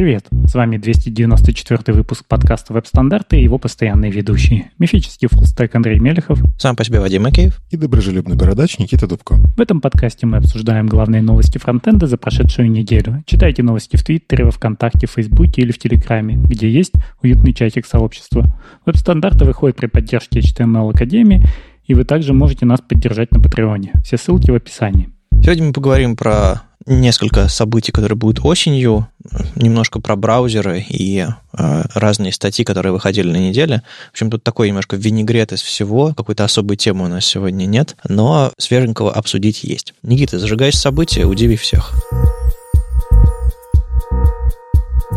[0.00, 0.24] Привет!
[0.46, 4.70] С вами 294 выпуск подкаста «Веб-стандарты» и его постоянные ведущие.
[4.78, 6.40] Мифический фуллстек Андрей Мелехов.
[6.56, 7.60] Сам по себе Вадим Макеев.
[7.68, 9.34] И доброжелюбный бородач Никита Дубко.
[9.34, 13.22] В этом подкасте мы обсуждаем главные новости фронтенда за прошедшую неделю.
[13.26, 17.84] Читайте новости в Твиттере, во Вконтакте, в Фейсбуке или в Телеграме, где есть уютный чатик
[17.84, 18.46] сообщества.
[18.86, 21.46] Веб-стандарты выходят при поддержке HTML Академии,
[21.84, 23.92] и вы также можете нас поддержать на Патреоне.
[24.02, 25.10] Все ссылки в описании.
[25.42, 29.08] Сегодня мы поговорим про несколько событий, которые будут осенью,
[29.54, 33.82] немножко про браузеры и э, разные статьи, которые выходили на неделе.
[34.08, 36.14] В общем, тут такой немножко винегрет из всего.
[36.14, 39.94] Какой-то особой темы у нас сегодня нет, но свеженького обсудить есть.
[40.02, 41.92] Никита, зажигаешь события, удиви всех.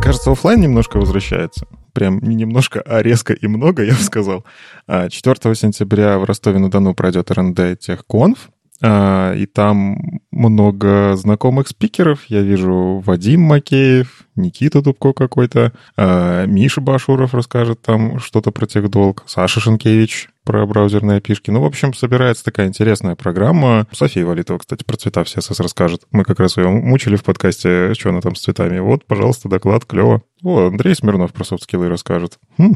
[0.01, 1.65] Кажется, офлайн немножко возвращается.
[1.93, 4.43] Прям не немножко, а резко и много, я бы сказал.
[4.87, 5.11] 4
[5.43, 8.49] а, сентября в Ростове-на-Дону пройдет РНД Техконф.
[8.81, 12.25] А, и там много знакомых спикеров.
[12.27, 19.23] Я вижу Вадим Макеев, Никита Дубко какой-то, а, Миша Башуров расскажет там что-то про техдолг,
[19.27, 21.51] Саша Шенкевич про браузерные опишки.
[21.51, 23.87] Ну, в общем, собирается такая интересная программа.
[23.91, 26.03] София Валитова, кстати, про цвета в CSS расскажет.
[26.11, 28.79] Мы как раз ее мучили в подкасте, что она там с цветами.
[28.79, 30.21] Вот, пожалуйста, доклад, клево.
[30.43, 32.37] О, Андрей Смирнов про софт-скиллы расскажет.
[32.57, 32.75] Хм.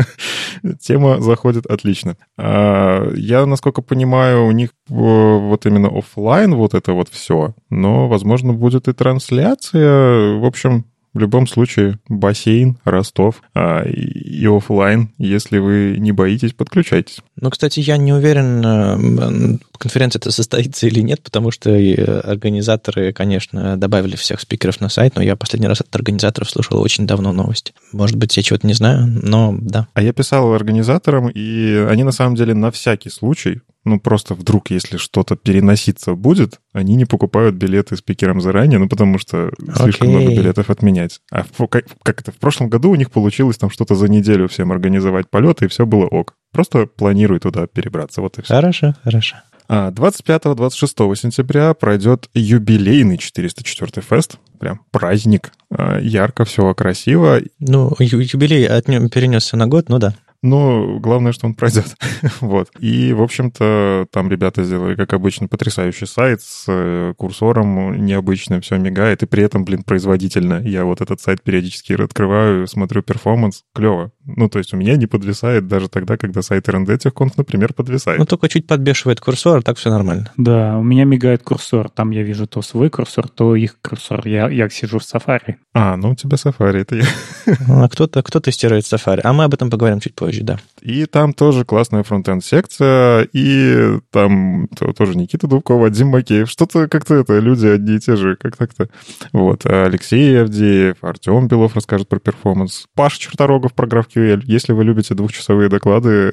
[0.80, 2.16] Тема заходит отлично.
[2.38, 8.54] А, я, насколько понимаю, у них вот именно офлайн вот это вот все, но, возможно,
[8.54, 10.36] будет и трансляция.
[10.38, 10.86] В общем,
[11.16, 17.20] в любом случае, бассейн, Ростов а, и офлайн, если вы не боитесь, подключайтесь.
[17.40, 23.78] Ну, кстати, я не уверен, э, конференция это состоится или нет, потому что организаторы, конечно,
[23.78, 27.72] добавили всех спикеров на сайт, но я последний раз от организаторов слушал очень давно новости.
[27.92, 29.88] Может быть, я чего-то не знаю, но да.
[29.94, 34.70] А я писал организаторам, и они на самом деле на всякий случай ну, просто вдруг,
[34.70, 40.10] если что-то переноситься будет, они не покупают билеты спикерам заранее, ну, потому что слишком okay.
[40.10, 41.20] много билетов отменять.
[41.30, 44.48] А в, как, как это, в прошлом году у них получилось там что-то за неделю
[44.48, 46.34] всем организовать полеты, и все было ок.
[46.52, 48.54] Просто планирую туда перебраться, вот и все.
[48.54, 49.36] Хорошо, хорошо.
[49.68, 54.38] 25-26 а, сентября пройдет юбилейный 404 фест.
[54.58, 55.52] Прям праздник.
[55.70, 57.40] А, ярко, все красиво.
[57.60, 60.14] Ну, юбилей от перенесся на год, ну да.
[60.42, 61.96] Но главное, что он пройдет.
[62.40, 62.70] вот.
[62.78, 68.76] И, в общем-то, там ребята сделали, как обычно, потрясающий сайт с э, курсором необычным, все
[68.76, 70.60] мигает, и при этом, блин, производительно.
[70.62, 74.12] Я вот этот сайт периодически открываю, смотрю performance, клево.
[74.26, 78.18] Ну, то есть у меня не подвисает даже тогда, когда сайт RND TechConf, например, подвисает.
[78.18, 80.32] Ну, только чуть подбешивает курсор, а так все нормально.
[80.36, 81.88] Да, у меня мигает курсор.
[81.88, 84.26] Там я вижу то свой курсор, то их курсор.
[84.26, 85.56] Я, я сижу в Safari.
[85.74, 87.04] А, ну у тебя Safari, это я.
[87.68, 89.20] а кто-то кто тестирует Safari.
[89.22, 90.58] А мы об этом поговорим чуть позже, да.
[90.80, 96.50] И там тоже классная фронтенд секция, и там тоже Никита Дубков, Вадим Макеев.
[96.50, 98.88] Что-то как-то это, люди одни и те же, как так-то.
[99.32, 102.86] Вот, Алексей Авдеев, Артем Белов расскажет про перформанс.
[102.94, 104.42] Паша Черторогов про GraphQL GraphQL.
[104.44, 106.32] Если вы любите двухчасовые доклады,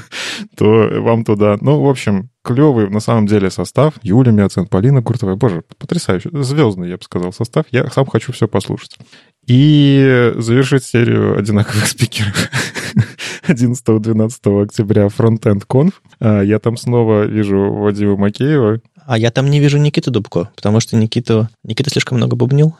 [0.56, 1.56] то вам туда.
[1.60, 3.94] Ну, в общем, клевый на самом деле состав.
[4.02, 5.36] Юля Мяцен, Полина Куртовая.
[5.36, 6.30] Боже, потрясающий.
[6.32, 7.66] Звездный, я бы сказал, состав.
[7.70, 8.98] Я сам хочу все послушать.
[9.46, 12.50] И завершить серию одинаковых спикеров
[13.46, 15.92] 11-12 октября Frontend Conf.
[16.18, 20.80] А, я там снова вижу Вадима Макеева, а я там не вижу Никиту Дубко, потому
[20.80, 21.48] что Никиту...
[21.62, 22.74] Никита слишком много бубнил.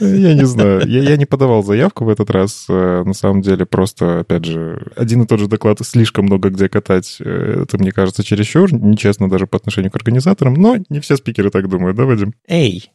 [0.00, 0.82] Я не знаю.
[0.88, 2.66] Я, я не подавал заявку в этот раз.
[2.68, 6.68] Э, на самом деле, просто, опять же, один и тот же доклад слишком много где
[6.68, 7.18] катать.
[7.20, 8.72] Э, это, мне кажется, чересчур.
[8.72, 10.54] Нечестно даже по отношению к организаторам.
[10.54, 12.34] Но не все спикеры так думают, да, Вадим?
[12.48, 12.90] Эй,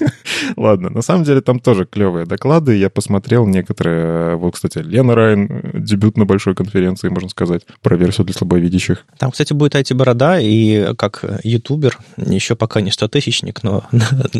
[0.56, 2.76] Ладно, на самом деле там тоже клевые доклады.
[2.76, 4.36] Я посмотрел некоторые.
[4.36, 9.04] Вот, кстати, Лена Райн, дебют на большой конференции, можно сказать, про версию для слабовидящих.
[9.18, 13.84] Там, кстати, будет IT-борода, и как ютубер, еще пока не 100-тысячник, но,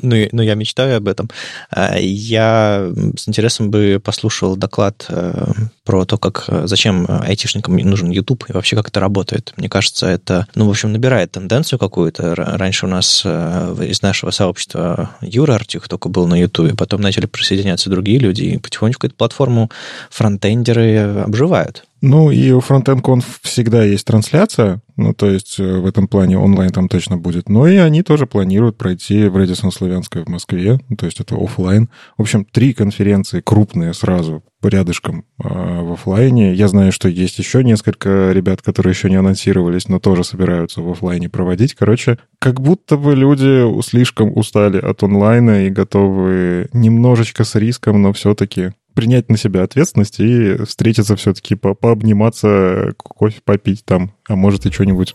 [0.03, 1.31] но, но я мечтаю об этом.
[1.71, 5.53] А, я с интересом бы послушал доклад э,
[5.85, 9.53] про то, как зачем айтишникам нужен YouTube и вообще как это работает.
[9.57, 12.35] Мне кажется, это, ну, в общем, набирает тенденцию какую-то.
[12.35, 17.27] Раньше у нас э, из нашего сообщества Юра Артюх только был на Ютубе, потом начали
[17.27, 19.71] присоединяться другие люди, и потихонечку эту платформу
[20.11, 21.85] фронтендеры обживают.
[22.03, 26.71] Ну, и у FrontendConf всегда есть трансляция, ну, то есть э, в этом плане онлайн
[26.71, 27.49] там точно будет.
[27.49, 31.37] Но и они тоже планируют пройти в Редисон Славянской в Москве, ну, то есть это
[31.37, 31.89] офлайн.
[32.19, 36.53] В общем, три конференции крупные сразу рядышком э, в офлайне.
[36.53, 40.91] Я знаю, что есть еще несколько ребят, которые еще не анонсировались, но тоже собираются в
[40.91, 41.75] офлайне проводить.
[41.75, 48.13] Короче, как будто бы люди слишком устали от онлайна и готовы немножечко с риском, но
[48.13, 54.67] все-таки принять на себя ответственность и встретиться все-таки, по пообниматься, кофе попить там, а может
[54.67, 55.15] и что-нибудь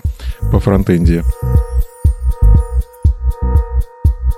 [0.52, 1.24] по фронтенде.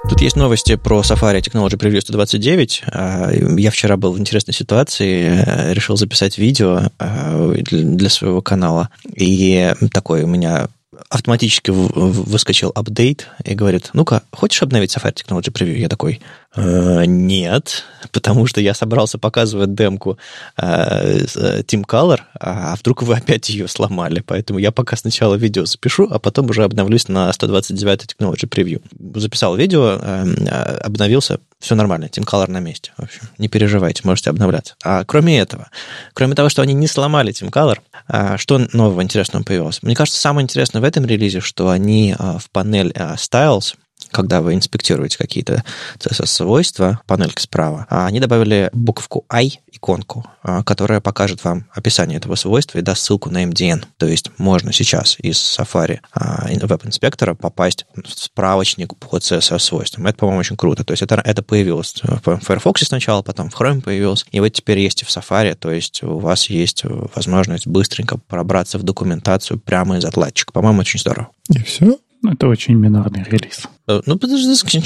[0.09, 2.83] Тут есть новости про Safari Technology Preview 129.
[2.87, 8.89] А, я вчера был в интересной ситуации, э, решил записать видео э, для своего канала.
[9.15, 10.67] И такой у меня
[11.09, 15.77] автоматически выскочил апдейт и говорит, ну-ка, хочешь обновить Safari Technology Preview?
[15.77, 16.21] Я такой,
[16.55, 20.17] нет, потому что я собрался показывать демку
[20.57, 24.23] э, э, Team Color, а вдруг вы опять ее сломали.
[24.25, 28.81] Поэтому я пока сначала видео запишу, а потом уже обновлюсь на 129 Technology Preview.
[29.19, 32.91] Записал видео, э, обновился, все нормально, Team Color на месте.
[32.97, 34.75] В общем, не переживайте, можете обновляться.
[34.83, 35.69] А кроме этого,
[36.13, 39.81] кроме того, что они не сломали Team Color, а, что нового интересного появилось?
[39.81, 43.75] Мне кажется, самое интересное в этом релизе, что они а, в панель а, Styles
[44.11, 45.63] когда вы инспектируете какие-то
[45.99, 50.25] CSS-свойства, панельки справа, они добавили буковку I, иконку,
[50.65, 53.85] которая покажет вам описание этого свойства и даст ссылку на MDN.
[53.97, 60.07] То есть можно сейчас из Safari веб-инспектора попасть в справочник по CSS-свойствам.
[60.07, 60.83] Это, по-моему, очень круто.
[60.83, 64.79] То есть это, это появилось в Firefox сначала, потом в Chrome появилось, и вот теперь
[64.79, 69.97] есть и в Safari, то есть у вас есть возможность быстренько пробраться в документацию прямо
[69.97, 70.53] из отладчика.
[70.53, 71.29] По-моему, очень здорово.
[71.49, 71.97] И все?
[72.23, 73.67] Ну, это очень минорный релиз.
[73.87, 74.81] Э, ну, подожди,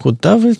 [0.00, 0.54] куда вы...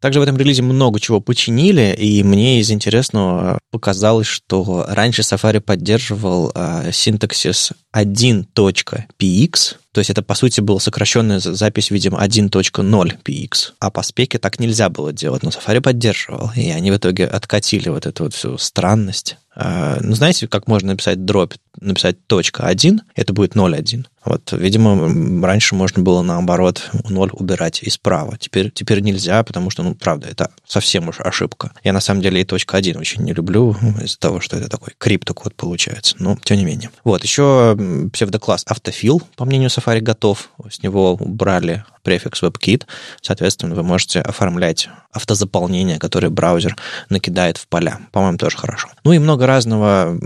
[0.00, 5.60] Также в этом релизе много чего починили, и мне из интересного показалось, что раньше Safari
[5.60, 13.72] поддерживал э, синтаксис 1.px, то есть это, по сути, была сокращенная запись, видимо, 1.0px.
[13.78, 17.88] А по спеке так нельзя было делать, но Safari поддерживал, и они в итоге откатили
[17.88, 19.38] вот эту вот всю странность.
[19.56, 24.06] Э, ну, знаете, как можно написать дробь, написать точка 1, это будет 0.1.
[24.24, 28.36] Вот, видимо, раньше можно было наоборот 0 убирать и справа.
[28.36, 31.70] Теперь, теперь нельзя, потому что, ну, правда, это совсем уж ошибка.
[31.84, 34.94] Я на самом деле и точка 1 очень не люблю из-за того, что это такой
[34.98, 36.16] криптокод получается.
[36.18, 36.90] Но тем не менее.
[37.04, 37.78] Вот, еще
[38.12, 40.50] псевдокласс автофил, по мнению Safari, готов.
[40.68, 42.84] С него убрали префикс WebKit.
[43.20, 46.76] Соответственно, вы можете оформлять автозаполнение, которое браузер
[47.10, 48.00] накидает в поля.
[48.12, 48.88] По-моему, тоже хорошо.
[49.04, 50.18] Ну и много разного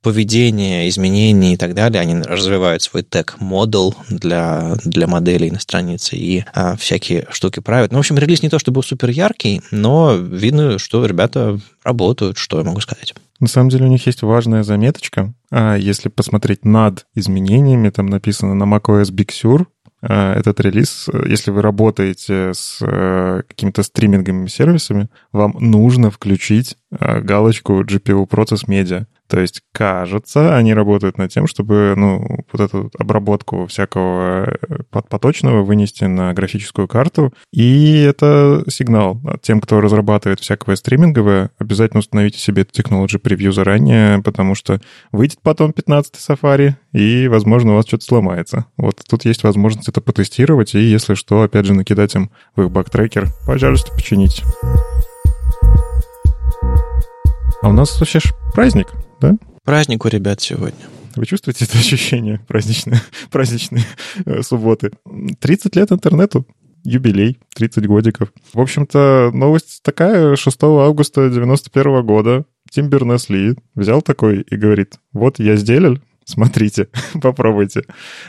[0.00, 2.00] поведения, изменений и так далее.
[2.00, 7.92] Они развивают свой тег модел для, для моделей на странице и а, всякие штуки правят.
[7.92, 12.58] Ну, в общем, релиз не то чтобы супер яркий, но видно, что ребята работают, что
[12.58, 13.14] я могу сказать.
[13.40, 15.32] На самом деле у них есть важная заметочка.
[15.50, 19.66] А если посмотреть над изменениями, там написано на macOS Big Sur,
[20.00, 27.20] а, этот релиз, если вы работаете с э, какими-то стриминговыми сервисами, вам нужно включить а,
[27.20, 29.06] галочку GPU Process Media.
[29.28, 34.56] То есть, кажется, они работают над тем, чтобы ну, вот эту обработку всякого э,
[34.90, 37.34] поточного вынести на графическую карту.
[37.52, 44.54] И это сигнал тем, кто разрабатывает всякое стриминговое, обязательно установите себе Technology Preview заранее, потому
[44.54, 44.80] что
[45.12, 48.64] выйдет потом 15 Safari, и, возможно, у вас что-то сломается.
[48.78, 52.70] Вот тут есть возможность это потестировать, и если что, опять же, накидать им в их
[52.70, 54.42] бактрекер, пожалуйста, почините.
[57.60, 58.20] А у нас вообще
[58.54, 58.88] праздник
[59.20, 59.36] да?
[59.64, 60.86] Праздник у ребят сегодня.
[61.16, 63.82] Вы чувствуете это ощущение праздничное, праздничной
[64.24, 64.92] э, субботы?
[65.40, 66.46] 30 лет интернету,
[66.84, 68.32] юбилей, 30 годиков.
[68.52, 75.38] В общем-то, новость такая, 6 августа 91 года Тим Бернес-Ли взял такой и говорит, вот
[75.38, 76.88] я сделал, смотрите,
[77.22, 77.82] попробуйте.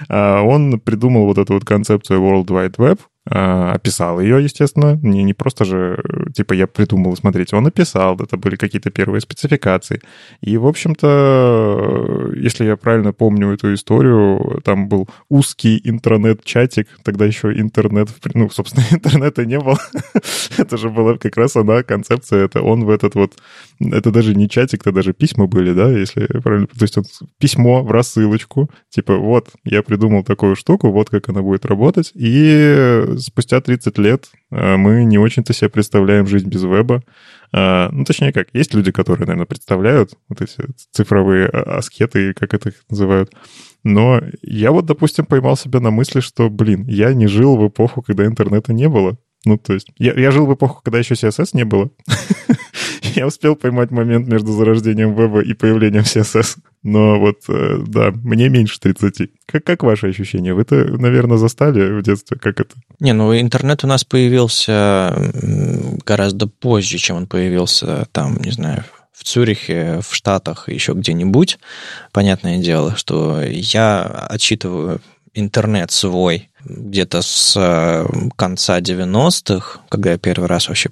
[0.07, 2.99] А он придумал вот эту вот концепцию World Wide Web,
[3.29, 4.99] описал ее, естественно.
[5.03, 6.01] Не, не просто же,
[6.35, 10.01] типа, я придумал, смотрите, он описал, это были какие-то первые спецификации.
[10.41, 17.51] И, в общем-то, если я правильно помню эту историю, там был узкий интернет-чатик, тогда еще
[17.53, 19.77] интернет, ну, собственно, интернета не было.
[20.57, 23.33] это же была как раз она, концепция, это он в этот вот,
[23.79, 27.03] это даже не чатик, это даже письма были, да, если правильно, то есть он
[27.37, 33.05] письмо в рассылочку, типа, вот, я придумал такую штуку, вот как она будет работать, и
[33.19, 37.03] спустя 30 лет э, мы не очень-то себе представляем жизнь без веба.
[37.53, 40.55] Э, ну, точнее как, есть люди, которые, наверное, представляют вот эти
[40.91, 43.31] цифровые а, аскеты, как это их называют.
[43.83, 48.01] Но я вот, допустим, поймал себя на мысли, что, блин, я не жил в эпоху,
[48.01, 49.17] когда интернета не было.
[49.45, 51.89] Ну, то есть, я, я жил в эпоху, когда еще CSS не было.
[53.15, 56.57] я успел поймать момент между зарождением веба и появлением CSS.
[56.83, 59.29] Но вот, э, да, мне меньше 30.
[59.45, 60.53] Как, как ваши ощущения?
[60.53, 62.75] Вы-то, наверное, застали в детстве, как это?
[62.99, 65.31] Не, ну интернет у нас появился
[66.05, 71.59] гораздо позже, чем он появился там, не знаю, в Цюрихе, в Штатах, еще где-нибудь.
[72.13, 75.01] Понятное дело, что я отчитываю
[75.33, 80.89] интернет свой где-то с э, конца 90-х, когда я первый раз вообще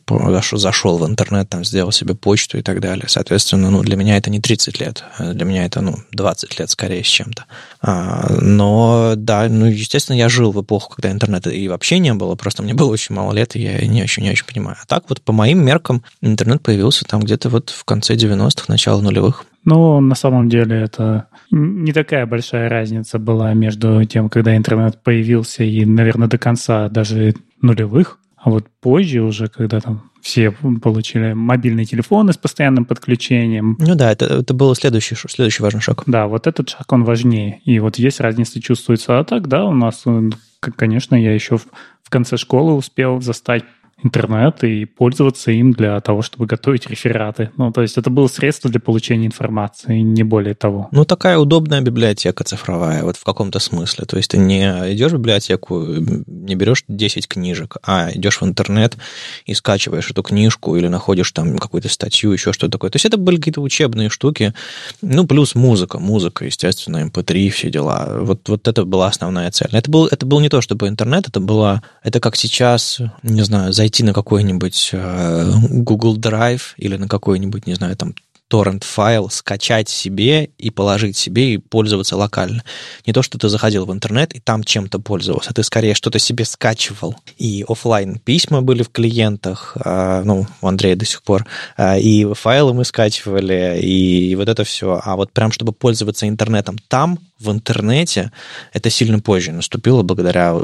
[0.54, 3.06] зашел в интернет, там сделал себе почту и так далее.
[3.08, 6.70] Соответственно, ну, для меня это не 30 лет, а для меня это, ну, 20 лет
[6.70, 7.46] скорее с чем-то.
[7.82, 12.36] А, но, да, ну, естественно, я жил в эпоху, когда интернета и вообще не было,
[12.36, 14.78] просто мне было очень мало лет, и я не очень, не очень понимаю.
[14.82, 19.02] А так вот, по моим меркам, интернет появился там где-то вот в конце 90-х, начало
[19.02, 19.46] нулевых.
[19.68, 25.66] Ну, на самом деле это не такая большая разница была между тем, когда интернет появился
[25.66, 28.18] и, наверное, до конца даже нулевых.
[28.38, 33.76] А вот позже уже, когда там все получили мобильные телефоны с постоянным подключением.
[33.78, 36.04] Ну да, это, это был следующий, следующий важный шаг.
[36.06, 37.60] Да, вот этот шаг, он важнее.
[37.66, 39.20] И вот есть разница чувствуется.
[39.20, 40.30] А так, да, у нас, э,
[40.62, 41.68] конечно, я еще в,
[42.04, 43.66] в конце школы успел застать
[44.04, 47.52] интернет и пользоваться им для того, чтобы готовить рефераты.
[47.58, 50.88] Ну, то есть это было средство для получения информации, не более того.
[50.92, 54.06] Ну, такая удобная библиотека цифровая, вот в каком-то смысле.
[54.06, 54.64] То есть ты не
[54.94, 55.84] идешь в библиотеку,
[56.28, 58.98] не берешь 10 книжек, а идешь в интернет
[59.46, 62.92] и скачиваешь эту книжку или находишь там какую-то статью, еще что-то такое.
[62.92, 64.54] То есть это были какие-то учебные штуки.
[65.02, 68.20] Ну, плюс музыка, музыка, естественно, MP3, эм все дела.
[68.22, 69.70] Вот, вот это была основная цель.
[69.72, 73.74] Это был, это был не то, чтобы интернет, это было, это как сейчас, не знаю,
[73.74, 78.16] зайти зайти на какой-нибудь э, Google Drive или на какой-нибудь, не знаю, там
[78.48, 82.64] торрент файл, скачать себе и положить себе и пользоваться локально.
[83.06, 86.46] Не то, что ты заходил в интернет и там чем-то пользовался, ты скорее что-то себе
[86.46, 87.16] скачивал.
[87.38, 91.46] И офлайн письма были в клиентах, э, ну, у Андрея до сих пор,
[91.78, 95.02] э, и файлы мы скачивали, и вот это все.
[95.04, 98.32] А вот прям, чтобы пользоваться интернетом там, в интернете
[98.74, 100.58] это сильно позже наступило благодаря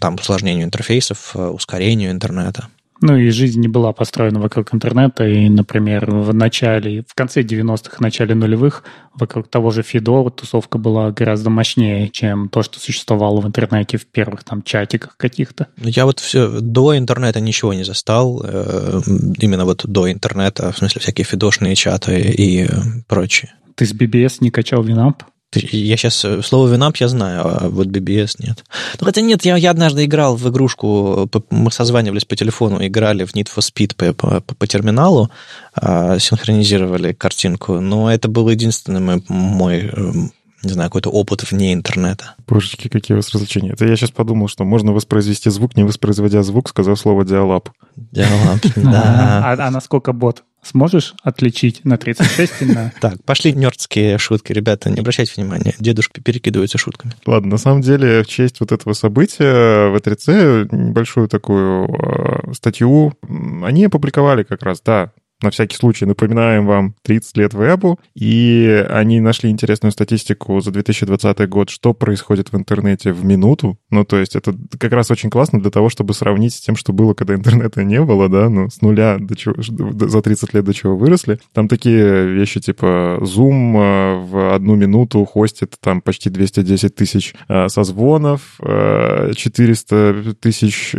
[0.00, 2.68] там, усложнению интерфейсов, э, ускорению интернета.
[3.00, 7.96] Ну и жизнь не была построена вокруг интернета, и, например, в начале, в конце 90-х,
[8.00, 8.82] начале нулевых
[9.14, 14.06] вокруг того же Фидо тусовка была гораздо мощнее, чем то, что существовало в интернете в
[14.06, 15.68] первых там чатиках каких-то.
[15.78, 19.00] Я вот все до интернета ничего не застал, э,
[19.38, 22.68] именно вот до интернета, в смысле всякие фидошные чаты и
[23.06, 23.52] прочее.
[23.76, 25.22] Ты с BBS не качал Winamp?
[25.54, 28.64] Я сейчас э, слово Winamp я знаю, а вот BBS нет.
[29.00, 33.34] Ну, хотя нет, я, я однажды играл в игрушку, мы созванивались по телефону, играли в
[33.34, 35.30] Need for Speed по, по, по терминалу,
[35.74, 41.72] а, синхронизировали картинку, но это был единственный мой, мой эм, не знаю, какой-то опыт вне
[41.72, 42.34] интернета.
[42.46, 43.72] Божечки, какие у вас развлечения.
[43.72, 47.70] Это я сейчас подумал, что можно воспроизвести звук, не воспроизводя звук, сказав слово диалап.
[47.96, 49.42] Диалап, да.
[49.44, 50.44] А, а насколько бот?
[50.68, 52.92] Сможешь отличить на 36 и на...
[53.00, 55.74] Так, пошли нердские шутки, ребята, не обращайте внимания.
[55.78, 57.14] Дедушки перекидываются шутками.
[57.24, 63.14] Ладно, на самом деле, в честь вот этого события в E3C небольшую такую э, статью
[63.62, 69.20] они опубликовали как раз, да, на всякий случай напоминаем вам 30 лет вебу, и они
[69.20, 73.78] нашли интересную статистику за 2020 год, что происходит в интернете в минуту.
[73.90, 76.92] Ну, то есть это как раз очень классно для того, чтобы сравнить с тем, что
[76.92, 80.74] было, когда интернета не было, да, ну, с нуля до чего, за 30 лет до
[80.74, 81.38] чего выросли.
[81.52, 87.68] Там такие вещи типа Zoom э, в одну минуту хостит там почти 210 тысяч э,
[87.68, 90.94] созвонов, 400 э, тысяч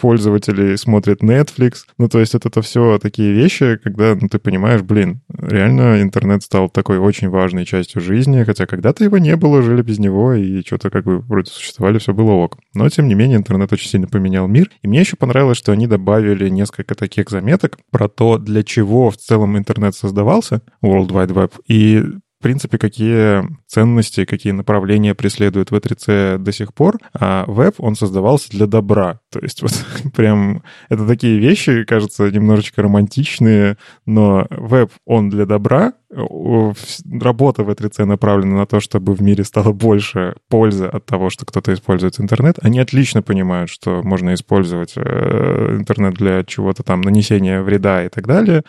[0.00, 1.84] пользователей смотрят Netflix.
[1.98, 6.42] Ну, то есть это, это все такие вещи, когда ну, ты понимаешь, блин, реально интернет
[6.42, 10.64] стал такой очень важной частью жизни, хотя когда-то его не было, жили без него, и
[10.64, 12.58] что-то как бы вроде существовали, все было ок.
[12.74, 14.70] Но, тем не менее, интернет очень сильно поменял мир.
[14.82, 19.16] И мне еще понравилось, что они добавили несколько таких заметок про то, для чего в
[19.16, 22.02] целом интернет создавался, World Wide Web, и
[22.42, 28.50] в принципе, какие ценности, какие направления преследует V3C до сих пор, а веб, он создавался
[28.50, 29.20] для добра.
[29.32, 29.72] То есть вот
[30.14, 38.04] прям это такие вещи, кажется, немножечко романтичные, но веб, он для добра, работа в E3C
[38.04, 42.58] направлена на то, чтобы в мире стало больше пользы от того, что кто-то использует интернет.
[42.60, 48.26] Они отлично понимают, что можно использовать э, интернет для чего-то там, нанесения вреда и так
[48.26, 48.62] далее,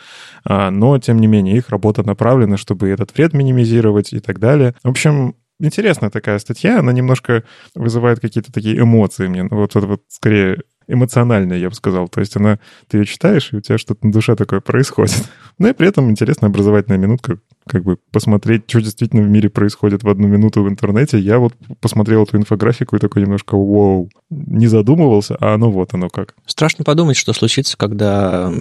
[0.45, 4.75] а, но, тем не менее, их работа направлена, чтобы этот вред минимизировать и так далее.
[4.83, 7.43] В общем, интересная такая статья, она немножко
[7.75, 9.43] вызывает какие-то такие эмоции мне.
[9.49, 12.07] Вот, вот, вот скорее эмоциональная, я бы сказал.
[12.09, 15.29] То есть она, ты ее читаешь, и у тебя что-то на душе такое происходит.
[15.57, 20.03] Но и при этом интересная образовательная минутка, как бы посмотреть, что действительно в мире происходит
[20.03, 21.19] в одну минуту в интернете.
[21.19, 26.09] Я вот посмотрел эту инфографику и такой немножко вау, не задумывался, а оно вот оно
[26.09, 26.35] как.
[26.45, 28.51] Страшно подумать, что случится, когда,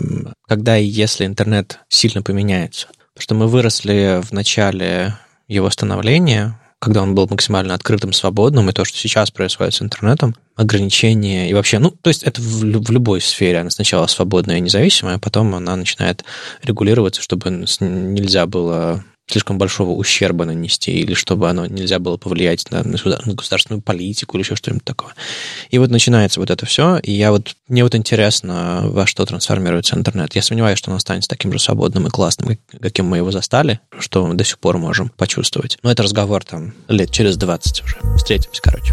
[0.46, 2.88] когда и если интернет сильно поменяется.
[3.14, 5.14] Потому что мы выросли в начале
[5.48, 10.34] его становления, когда он был максимально открытым, свободным, и то, что сейчас происходит с интернетом,
[10.56, 14.60] ограничения и вообще, ну, то есть это в, в любой сфере, она сначала свободная и
[14.60, 16.24] независимая, а потом она начинает
[16.64, 22.82] регулироваться, чтобы нельзя было слишком большого ущерба нанести, или чтобы оно нельзя было повлиять на,
[22.82, 25.14] на государственную политику или еще что-нибудь такое.
[25.70, 29.96] И вот начинается вот это все, и я вот, мне вот интересно, во что трансформируется
[29.96, 30.34] интернет.
[30.34, 34.26] Я сомневаюсь, что он останется таким же свободным и классным, каким мы его застали, что
[34.26, 35.78] мы до сих пор можем почувствовать.
[35.82, 37.96] Но это разговор там лет через 20 уже.
[38.16, 38.92] Встретимся, короче.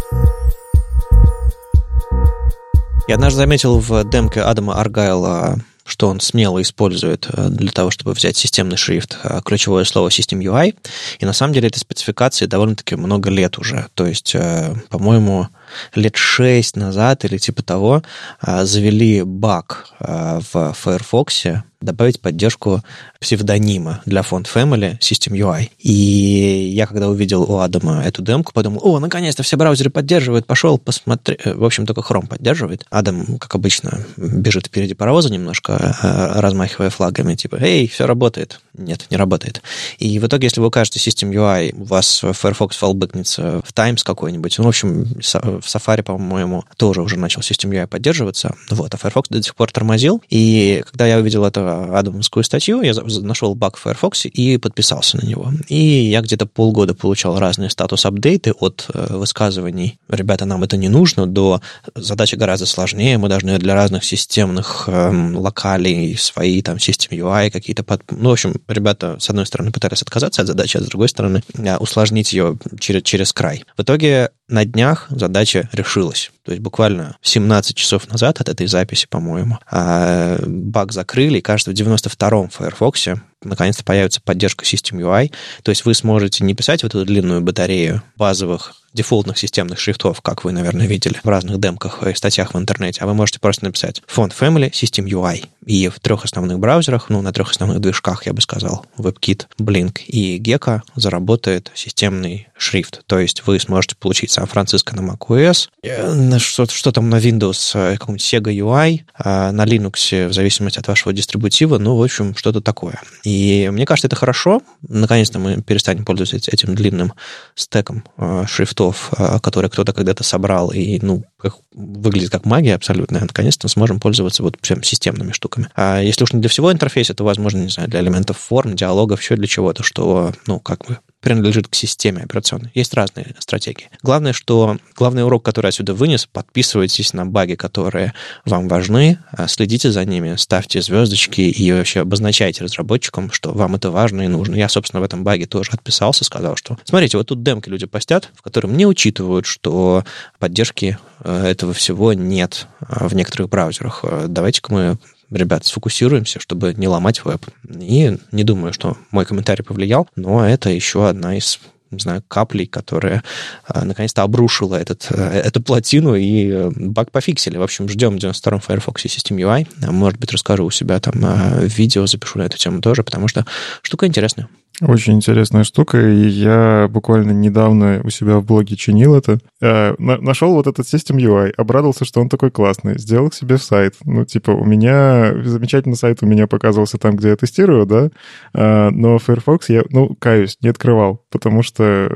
[3.08, 5.58] Я однажды заметил в демке Адама Аргайла
[5.90, 10.40] что он смело использует э, для того, чтобы взять системный шрифт, э, ключевое слово System
[10.40, 10.76] UI.
[11.18, 13.88] И на самом деле этой спецификации довольно-таки много лет уже.
[13.94, 15.48] То есть, э, по-моему,
[15.96, 18.02] лет шесть назад или типа того
[18.40, 21.46] завели баг в Firefox,
[21.80, 22.82] добавить поддержку
[23.20, 25.70] псевдонима для фонд Family System UI.
[25.78, 30.76] И я, когда увидел у Адама эту демку, подумал, о, наконец-то все браузеры поддерживают, пошел
[30.78, 31.38] посмотри.
[31.42, 32.84] Э, в общем, только Chrome поддерживает.
[32.90, 38.60] Адам, как обычно, бежит впереди паровоза немножко, э, размахивая флагами, типа, эй, все работает.
[38.76, 39.62] Нет, не работает.
[39.98, 44.58] И в итоге, если вы укажете System UI, у вас Firefox фалбэкнется в Times какой-нибудь.
[44.58, 48.54] Ну, в общем, в Safari, по-моему, тоже уже начал System UI поддерживаться.
[48.68, 50.22] Вот, а Firefox до сих пор тормозил.
[50.28, 55.26] И когда я увидел это адамовскую статью, я нашел баг в Firefox и подписался на
[55.26, 55.52] него.
[55.68, 61.26] И я где-то полгода получал разные статус-апдейты от э, высказываний «Ребята, нам это не нужно»,
[61.26, 61.60] до
[61.94, 67.82] «Задача гораздо сложнее, мы должны для разных системных эм, локалей свои там System UI какие-то...»
[67.82, 68.02] под...
[68.10, 71.42] Ну, в общем, ребята, с одной стороны, пытались отказаться от задачи, а с другой стороны,
[71.54, 73.64] э, усложнить ее через, через край.
[73.76, 76.30] В итоге на днях задача решилась.
[76.50, 81.70] То есть буквально 17 часов назад от этой записи, по-моему, а, баг закрыли, и, кажется,
[81.70, 83.06] в 92-м Firefox
[83.44, 85.32] наконец-то появится поддержка System UI.
[85.62, 90.44] То есть вы сможете не писать вот эту длинную батарею базовых дефолтных системных шрифтов, как
[90.44, 94.02] вы, наверное, видели в разных демках и статьях в интернете, а вы можете просто написать
[94.14, 95.46] Font Family System UI.
[95.66, 100.00] И в трех основных браузерах, ну, на трех основных движках, я бы сказал, WebKit, Blink
[100.06, 103.02] и Gecko заработает системный шрифт.
[103.06, 107.96] То есть вы сможете получить Сан-Франциско на macOS, э, что, что там на Windows, э,
[107.98, 112.60] какой-нибудь Sega UI, а на Linux, в зависимости от вашего дистрибутива, ну, в общем, что-то
[112.60, 113.00] такое.
[113.24, 114.62] И мне кажется, это хорошо.
[114.88, 117.12] Наконец-то мы перестанем пользоваться этим длинным
[117.54, 118.44] стеком э,
[118.80, 119.10] шрифтов,
[119.42, 123.20] которые кто-то когда-то собрал, и, ну, как, выглядит как магия абсолютно.
[123.20, 125.68] Наконец-то сможем пользоваться вот прям системными штуками.
[125.76, 129.20] А если уж не для всего интерфейса, то, возможно, не знаю, для элементов форм, диалогов,
[129.20, 132.70] еще для чего-то, что, ну, как бы принадлежит к системе операционной.
[132.74, 133.88] Есть разные стратегии.
[134.02, 139.46] Главное, что главный урок, который я отсюда вынес, подписывайтесь на баги, которые вам важны, а
[139.48, 144.54] следите за ними, ставьте звездочки и вообще обозначайте разработчикам, что вам это важно и нужно.
[144.54, 148.30] Я, собственно, в этом баге тоже отписался, сказал, что смотрите, вот тут демки люди постят,
[148.34, 150.04] в котором не учитывают, что
[150.38, 154.00] поддержки э, этого всего нет э, в некоторых браузерах.
[154.02, 154.98] Э, давайте-ка мы
[155.30, 157.44] ребят, сфокусируемся, чтобы не ломать веб.
[157.68, 162.66] И не думаю, что мой комментарий повлиял, но это еще одна из не знаю, каплей,
[162.66, 163.24] которая
[163.66, 167.58] а, наконец-то обрушила этот, э, эту плотину, и э, баг пофиксили.
[167.58, 169.66] В общем, ждем в 92-м Firefox System UI.
[169.90, 173.44] Может быть, расскажу у себя там э, видео, запишу на эту тему тоже, потому что
[173.82, 174.48] штука интересная.
[174.80, 179.38] Очень интересная штука, и я буквально недавно у себя в блоге чинил это.
[179.60, 183.96] Э, нашел вот этот System UI, обрадовался, что он такой классный, сделал себе сайт.
[184.04, 188.10] Ну, типа, у меня замечательный сайт у меня показывался там, где я тестирую, да,
[188.54, 192.08] э, но Firefox я, ну, каюсь, не открывал, потому что, э,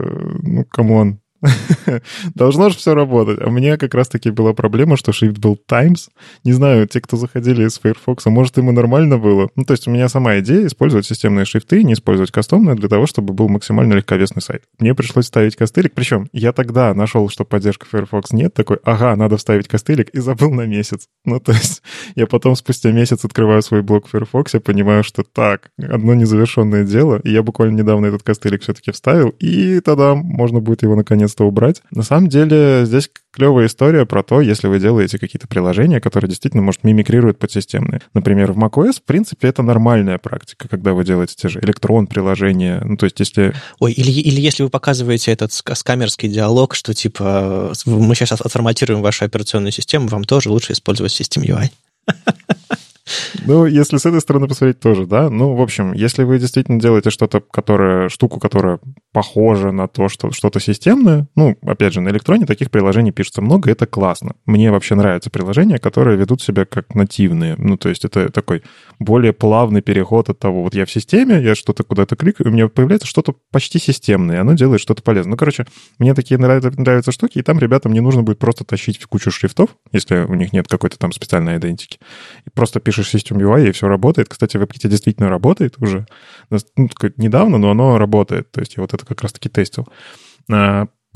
[0.42, 1.20] ну, come on,
[2.34, 3.40] Должно же все работать.
[3.40, 6.10] А у меня как раз-таки была проблема, что шрифт был Times.
[6.44, 9.48] Не знаю, те, кто заходили из Firefox, может, им и нормально было.
[9.56, 13.06] Ну, то есть у меня сама идея использовать системные шрифты, не использовать кастомные, для того,
[13.06, 14.62] чтобы был максимально легковесный сайт.
[14.78, 15.92] Мне пришлось ставить костылик.
[15.94, 20.50] Причем я тогда нашел, что поддержка Firefox нет, такой, ага, надо вставить костылик, и забыл
[20.52, 21.08] на месяц.
[21.24, 21.82] Ну, то есть
[22.14, 26.84] я потом спустя месяц открываю свой блог в Firefox, я понимаю, что так, одно незавершенное
[26.84, 31.33] дело, и я буквально недавно этот костылик все-таки вставил, и тогда можно будет его наконец
[31.34, 31.82] наконец-то убрать.
[31.90, 36.62] На самом деле здесь клевая история про то, если вы делаете какие-то приложения, которые действительно,
[36.62, 38.00] может, мимикрируют подсистемные.
[38.14, 42.80] Например, в macOS, в принципе, это нормальная практика, когда вы делаете те же электрон-приложения.
[42.84, 43.54] Ну, то есть, если...
[43.80, 49.24] Ой, или, или если вы показываете этот скамерский диалог, что, типа, мы сейчас отформатируем вашу
[49.24, 51.70] операционную систему, вам тоже лучше использовать систем UI.
[53.46, 55.28] Ну, если с этой стороны посмотреть, тоже, да.
[55.28, 58.78] Ну, в общем, если вы действительно делаете что-то, которое, штуку, которая
[59.12, 63.70] похожа на то, что что-то системное, ну, опять же, на электроне таких приложений пишется много,
[63.70, 64.34] это классно.
[64.46, 67.54] Мне вообще нравятся приложения, которые ведут себя как нативные.
[67.58, 68.62] Ну, то есть это такой
[68.98, 72.68] более плавный переход от того, вот я в системе, я что-то куда-то кликаю, у меня
[72.68, 75.32] появляется что-то почти системное, и оно делает что-то полезное.
[75.32, 75.66] Ну, короче,
[75.98, 79.70] мне такие нравятся, нравятся штуки, и там ребятам не нужно будет просто тащить кучу шрифтов,
[79.92, 81.98] если у них нет какой-то там специальной идентики.
[82.46, 84.28] И просто пишешь System UI, и все работает.
[84.28, 86.06] Кстати, WebKit действительно работает уже.
[86.50, 86.58] Ну,
[87.16, 88.50] недавно, но оно работает.
[88.50, 89.88] То есть я вот это как раз-таки тестил.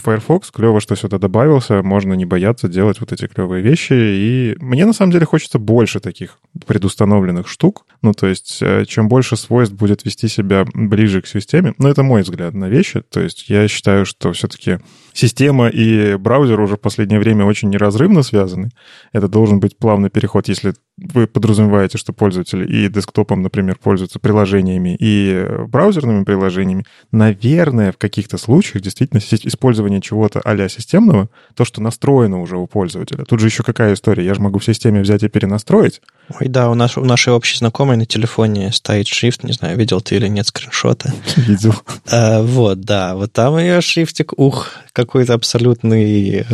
[0.03, 3.93] Firefox, клево, что сюда добавился, можно не бояться делать вот эти клевые вещи.
[3.93, 7.85] И мне на самом деле хочется больше таких предустановленных штук.
[8.03, 12.03] Ну, то есть, э, чем больше свойств будет вести себя ближе к системе, ну, это
[12.03, 13.01] мой взгляд на вещи.
[13.01, 14.79] То есть, я считаю, что все-таки
[15.13, 18.71] система и браузер уже в последнее время очень неразрывно связаны.
[19.13, 24.97] Это должен быть плавный переход, если вы подразумеваете, что пользователи и десктопом, например, пользуются приложениями
[24.99, 32.41] и браузерными приложениями, наверное, в каких-то случаях действительно использование чего-то а системного, то, что настроено
[32.41, 33.25] уже у пользователя.
[33.25, 34.25] Тут же еще какая история?
[34.25, 36.01] Я же могу в системе взять и перенастроить.
[36.41, 40.01] Ой, да, у, нас, у нашей общей знакомой на телефоне стоит шрифт, не знаю, видел
[40.01, 41.13] ты или нет скриншота.
[41.37, 41.75] Видел.
[42.11, 46.45] А, вот, да, вот там ее шрифтик, ух, какой-то абсолютный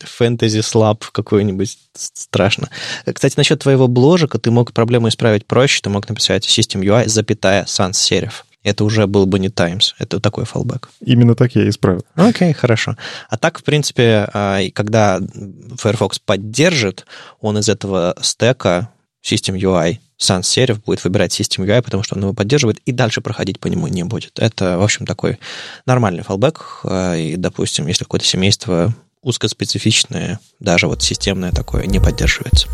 [0.00, 2.68] фэнтези слаб какой-нибудь, страшно.
[3.10, 7.64] Кстати, насчет твоего бложика ты мог проблему исправить проще, ты мог написать System UI, запятая,
[7.64, 8.44] sans serif.
[8.62, 9.94] Это уже был бы не Times.
[9.98, 10.90] Это такой фалбэк.
[11.00, 12.04] Именно так я исправил.
[12.14, 12.96] Окей, okay, хорошо.
[13.28, 15.20] А так, в принципе, а, когда
[15.78, 17.06] Firefox поддержит,
[17.40, 18.90] он из этого стека
[19.24, 23.20] System UI sans serif будет выбирать System UI, потому что он его поддерживает, и дальше
[23.20, 24.38] проходить по нему не будет.
[24.38, 25.38] Это, в общем, такой
[25.86, 26.80] нормальный фалбэк.
[26.84, 32.68] А, и, допустим, если какое-то семейство узкоспецифичное, даже вот системное такое, не поддерживается.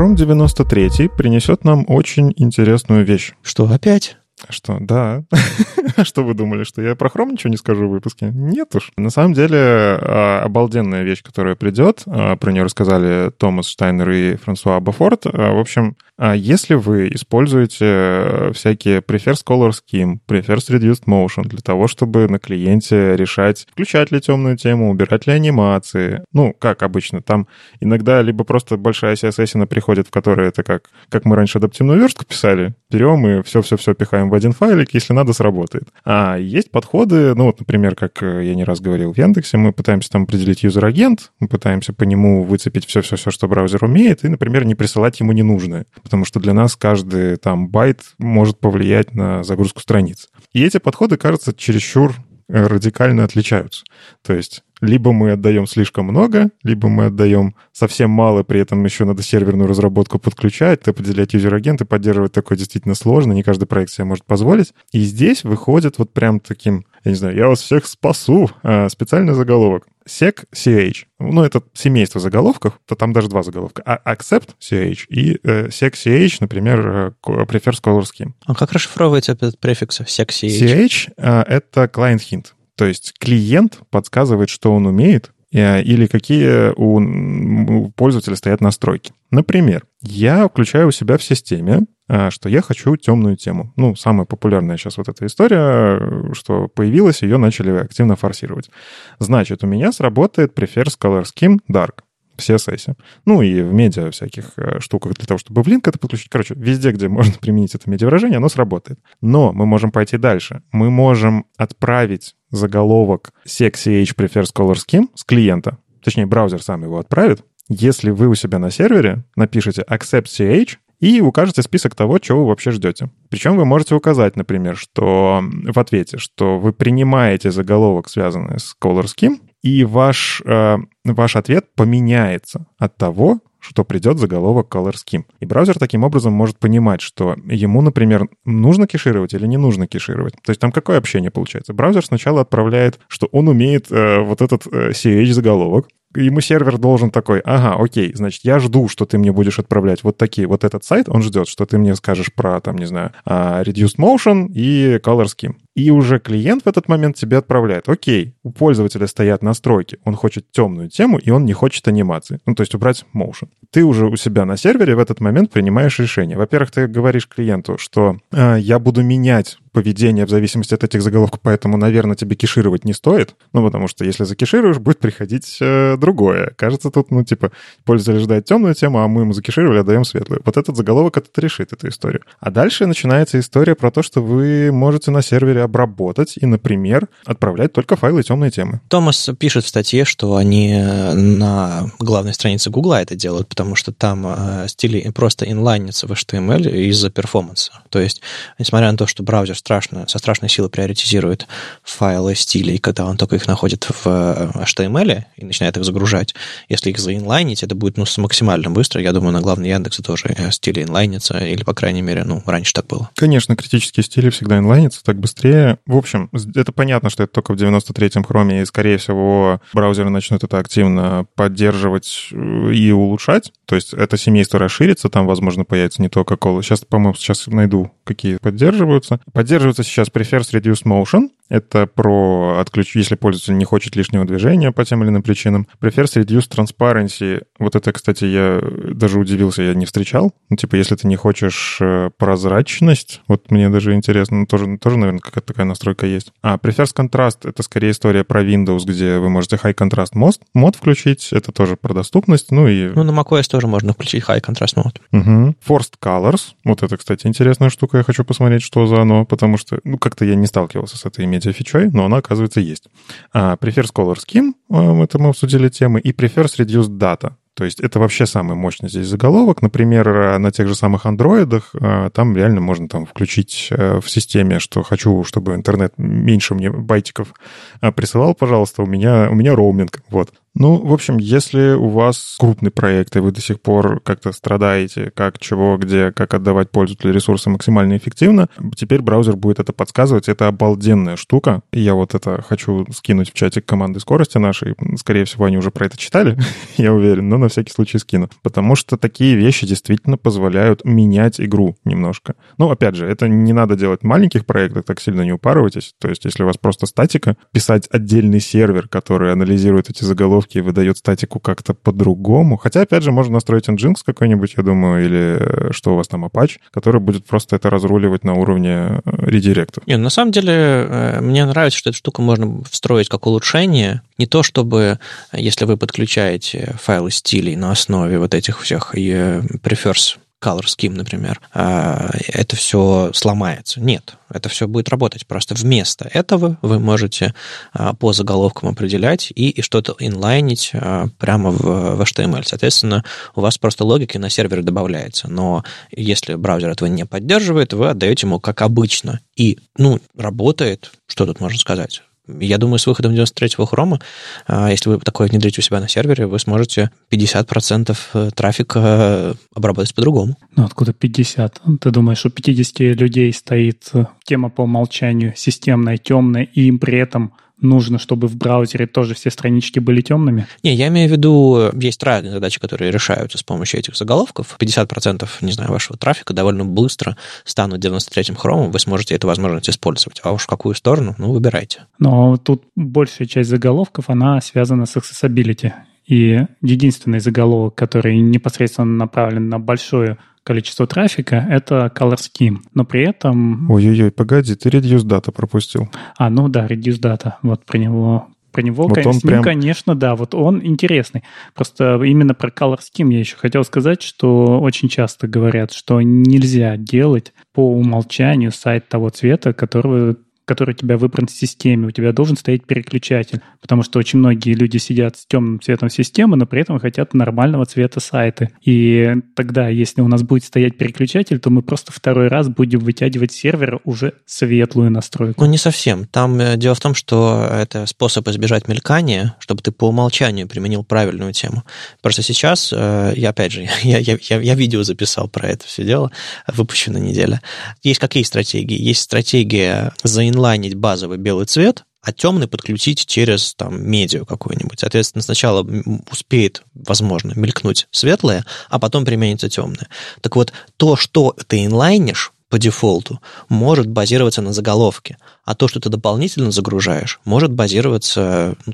[0.00, 3.34] Chrome 93 принесет нам очень интересную вещь.
[3.42, 4.16] Что, опять?
[4.48, 5.24] Что, да.
[6.04, 8.30] что вы думали, что я про Chrome ничего не скажу в выпуске?
[8.32, 8.92] Нет уж.
[8.96, 14.36] На самом деле, а, обалденная вещь, которая придет, а, про нее рассказали Томас Штайнер и
[14.36, 15.26] Франсуа Бафорт.
[15.26, 15.96] А, в общем,
[16.34, 23.16] если вы используете всякие Prefers Color Scheme, Prefers Reduced Motion для того, чтобы на клиенте
[23.16, 27.46] решать, включать ли темную тему, убирать ли анимации, ну, как обычно, там
[27.80, 32.24] иногда либо просто большая CSS приходит, в которой это как, как мы раньше адаптивную верстку
[32.24, 35.88] писали, берем и все-все-все пихаем в один файлик, если надо, сработает.
[36.04, 39.72] А есть подходы, ну вот, например, как э, я не раз говорил в Яндексе, мы
[39.72, 44.64] пытаемся там определить user-agent, мы пытаемся по нему выцепить все-все-все, что браузер умеет, и, например,
[44.64, 49.80] не присылать ему ненужное, потому что для нас каждый там байт может повлиять на загрузку
[49.80, 50.28] страниц.
[50.52, 52.16] И эти подходы, кажется, чересчур
[52.48, 53.84] э, радикально отличаются.
[54.26, 59.04] То есть либо мы отдаем слишком много, либо мы отдаем совсем мало, при этом еще
[59.04, 64.06] надо серверную разработку подключать, определять user-agent ы, поддерживать такое действительно сложно, не каждый проект себе
[64.06, 64.74] может позволить.
[64.90, 69.34] И здесь выходит вот прям таким, я не знаю, я вас всех спасу, а, специальный
[69.34, 69.86] заголовок.
[70.06, 71.04] Sec ch.
[71.18, 73.82] Ну, это семейство заголовков, то там даже два заголовка.
[73.84, 78.32] А accept ch и э, sec ch, например, э, prefers color scheme.
[78.46, 80.88] А как расшифровывается этот префикс sec ch?
[80.88, 82.46] ch э,— это client hint.
[82.76, 89.12] То есть клиент подсказывает, что он умеет, э, или какие у пользователя стоят настройки.
[89.30, 91.86] Например, я включаю у себя в системе,
[92.30, 93.72] что я хочу темную тему.
[93.76, 98.70] Ну, самая популярная сейчас вот эта история, что появилась, ее начали активно форсировать.
[99.18, 102.00] Значит, у меня сработает Prefers Color Scheme Dark
[102.40, 102.96] в CSS.
[103.26, 106.28] Ну и в медиа всяких э, штуках для того, чтобы в линк это подключить.
[106.30, 108.98] Короче, везде, где можно применить это медиавыражение, оно сработает.
[109.20, 110.62] Но мы можем пойти дальше.
[110.72, 117.44] Мы можем отправить заголовок SexCH Prefers Color Scheme с клиента, точнее, браузер сам его отправит,
[117.68, 122.48] если вы у себя на сервере напишите accept ch и укажете список того, чего вы
[122.48, 123.10] вообще ждете.
[123.30, 129.04] Причем вы можете указать, например, что в ответе, что вы принимаете заголовок, связанный с Color
[129.04, 135.24] Scheme, и ваш, э, ваш ответ поменяется от того, что придет заголовок Color Scheme.
[135.38, 140.34] И браузер таким образом может понимать, что ему, например, нужно кешировать или не нужно кешировать.
[140.42, 141.74] То есть там какое общение получается?
[141.74, 147.40] Браузер сначала отправляет, что он умеет э, вот этот э, CH-заголовок, ему сервер должен такой,
[147.40, 151.08] ага, окей, значит, я жду, что ты мне будешь отправлять вот такие, вот этот сайт,
[151.08, 155.26] он ждет, что ты мне скажешь про, там, не знаю, а, Reduced Motion и Color
[155.26, 155.54] Scheme.
[155.76, 160.50] И уже клиент в этот момент тебе отправляет, окей, у пользователя стоят настройки, он хочет
[160.50, 163.48] темную тему, и он не хочет анимации, ну, то есть убрать Motion.
[163.70, 166.36] Ты уже у себя на сервере в этот момент принимаешь решение.
[166.36, 171.40] Во-первых, ты говоришь клиенту, что э, я буду менять поведение в зависимости от этих заголовков,
[171.42, 173.36] поэтому, наверное, тебе кешировать не стоит.
[173.52, 176.52] Ну, потому что если закешируешь, будет приходить э, другое.
[176.56, 177.52] Кажется, тут, ну, типа,
[177.84, 180.42] пользователь ждает темную тему, а мы ему закешировали, отдаем светлую.
[180.44, 182.22] Вот этот заголовок этот решит эту историю.
[182.40, 187.72] А дальше начинается история про то, что вы можете на сервере обработать и, например, отправлять
[187.72, 188.80] только файлы темной темы.
[188.88, 194.26] Томас пишет в статье, что они на главной странице Гугла это делают, потому что там
[194.26, 197.72] э, стили просто инлайнятся в HTML из-за перформанса.
[197.90, 198.22] То есть,
[198.58, 201.46] несмотря на то, что браузер страшно, со страшной силой приоритизирует
[201.82, 206.34] файлы стилей, когда он только их находит в HTML и начинает их загружать,
[206.68, 209.02] если их заинлайнить, это будет ну, максимально быстро.
[209.02, 212.72] Я думаю, на главной Яндексе тоже э, стили инлайнятся, или, по крайней мере, ну, раньше
[212.72, 213.10] так было.
[213.16, 215.49] Конечно, критические стили всегда инлайнятся, так быстрее.
[215.86, 220.44] В общем, это понятно, что это только в 93-м хроме, и, скорее всего, браузеры начнут
[220.44, 223.52] это активно поддерживать э, и улучшать.
[223.66, 226.62] То есть это семейство расширится, там, возможно, появится не только кола.
[226.62, 229.20] Сейчас, по-моему, сейчас найду, какие поддерживаются.
[229.32, 231.30] Поддерживается сейчас Prefers Reduce Motion.
[231.50, 232.96] Это про отключ...
[232.96, 235.66] если пользователь не хочет лишнего движения по тем или иным причинам.
[235.80, 237.42] Prefers Reduce Transparency.
[237.58, 238.62] Вот это, кстати, я
[238.94, 240.32] даже удивился, я не встречал.
[240.48, 244.96] Ну, типа, если ты не хочешь э, прозрачность, вот мне даже интересно, ну, тоже, тоже
[244.96, 246.32] наверное, какая-то такая настройка есть.
[246.42, 250.76] А Prefers Contrast— это скорее история про Windows, где вы можете High Contrast мод, мод
[250.76, 251.32] включить.
[251.32, 252.52] Это тоже про доступность.
[252.52, 252.90] Ну, и...
[252.94, 255.00] Ну, на macOS тоже можно включить High Contrast мод.
[255.12, 255.56] Угу.
[255.66, 256.54] Forced Colors.
[256.64, 257.98] Вот это, кстати, интересная штука.
[257.98, 261.24] Я хочу посмотреть, что за оно, потому что, ну, как-то я не сталкивался с этой
[261.40, 262.88] медиафичой, но она, оказывается, есть.
[263.32, 267.32] А, Prefers Color Scheme, а, это мы обсудили темы, и Prefers Reduced Data.
[267.54, 269.60] То есть это вообще самый мощный здесь заголовок.
[269.60, 274.60] Например, на тех же самых андроидах а, там реально можно там включить э, в системе,
[274.60, 277.34] что хочу, чтобы интернет меньше мне байтиков
[277.80, 280.02] а, присылал, пожалуйста, у меня, у меня роуминг.
[280.08, 280.30] Вот.
[280.54, 285.12] Ну, в общем, если у вас крупный проект, и вы до сих пор как-то страдаете,
[285.14, 290.28] как, чего, где, как отдавать пользователю ресурсы максимально эффективно, теперь браузер будет это подсказывать.
[290.28, 291.62] Это обалденная штука.
[291.72, 294.74] Я вот это хочу скинуть в чатик команды скорости нашей.
[294.96, 296.36] Скорее всего, они уже про это читали,
[296.76, 298.28] я уверен, но на всякий случай скину.
[298.42, 302.34] Потому что такие вещи действительно позволяют менять игру немножко.
[302.58, 305.94] Ну, опять же, это не надо делать в маленьких проектах, так сильно не упарывайтесь.
[306.00, 310.58] То есть, если у вас просто статика, писать отдельный сервер, который анализирует эти заголовки, заголовки
[310.58, 312.56] выдает статику как-то по-другому.
[312.56, 316.24] Хотя, опять же, можно настроить Nginx какой-нибудь, я думаю, или э, что у вас там,
[316.24, 319.82] Apache, который будет просто это разруливать на уровне э, редиректа.
[319.86, 324.02] Не, на самом деле, э, мне нравится, что эту штуку можно встроить как улучшение.
[324.18, 324.98] Не то, чтобы,
[325.32, 332.10] если вы подключаете файлы стилей на основе вот этих всех prefers color scheme, например, а,
[332.28, 333.80] это все сломается.
[333.80, 335.26] Нет, это все будет работать.
[335.26, 337.34] Просто вместо этого вы можете
[337.72, 342.42] а, по заголовкам определять и, и что-то инлайнить а, прямо в, в HTML.
[342.44, 345.28] Соответственно, у вас просто логики на сервере добавляется.
[345.28, 349.20] Но если браузер этого не поддерживает, вы отдаете ему как обычно.
[349.36, 352.02] И, ну, работает, что тут можно сказать?
[352.40, 354.00] Я думаю, с выходом 93-го хрома,
[354.46, 359.34] а, если вы такое внедрите у себя на сервере, вы сможете 50% э, трафика э,
[359.54, 360.36] обработать по-другому.
[360.56, 361.62] Ну, откуда 50?
[361.80, 366.98] Ты думаешь, у 50 людей стоит э, тема по умолчанию системная, темная, и им при
[366.98, 370.46] этом нужно, чтобы в браузере тоже все странички были темными?
[370.62, 374.56] Не, я имею в виду, есть разные задачи, которые решаются с помощью этих заголовков.
[374.58, 380.20] 50%, не знаю, вашего трафика довольно быстро станут 93-м хромом, вы сможете эту возможность использовать.
[380.24, 381.86] А уж в какую сторону, ну, выбирайте.
[381.98, 385.72] Но тут большая часть заголовков, она связана с accessibility.
[386.06, 392.58] И единственный заголовок, который непосредственно направлен на большое количество трафика, это color scheme.
[392.74, 393.70] Но при этом...
[393.70, 395.88] Ой-ой-ой, погоди, ты reduce data пропустил.
[396.16, 397.34] А, ну да, reduce data.
[397.42, 399.42] Вот про него про него, вот конечно, он прям...
[399.44, 401.22] конечно, да, вот он интересный.
[401.54, 406.76] Просто именно про Color Scheme я еще хотел сказать, что очень часто говорят, что нельзя
[406.76, 410.16] делать по умолчанию сайт того цвета, которого
[410.50, 414.54] который у тебя выбран в системе, у тебя должен стоять переключатель, потому что очень многие
[414.54, 418.50] люди сидят с темным цветом системы, но при этом хотят нормального цвета сайты.
[418.64, 423.30] И тогда, если у нас будет стоять переключатель, то мы просто второй раз будем вытягивать
[423.30, 425.40] сервера уже светлую настройку.
[425.40, 426.06] Ну, не совсем.
[426.06, 430.82] Там э, дело в том, что это способ избежать мелькания, чтобы ты по умолчанию применил
[430.82, 431.62] правильную тему.
[432.02, 435.84] Просто сейчас, э, я опять же, я, я, я, я видео записал про это все
[435.84, 436.10] дело,
[436.48, 437.40] выпущено неделя.
[437.84, 438.82] Есть какие стратегии?
[438.82, 444.80] Есть стратегия заинлайнить заинлайнить базовый белый цвет, а темный подключить через там медиа какую-нибудь.
[444.80, 445.66] Соответственно, сначала
[446.10, 449.88] успеет, возможно, мелькнуть светлое, а потом применится темное.
[450.22, 455.78] Так вот, то, что ты инлайнишь по дефолту, может базироваться на заголовке, а то, что
[455.78, 458.72] ты дополнительно загружаешь, может базироваться, ну,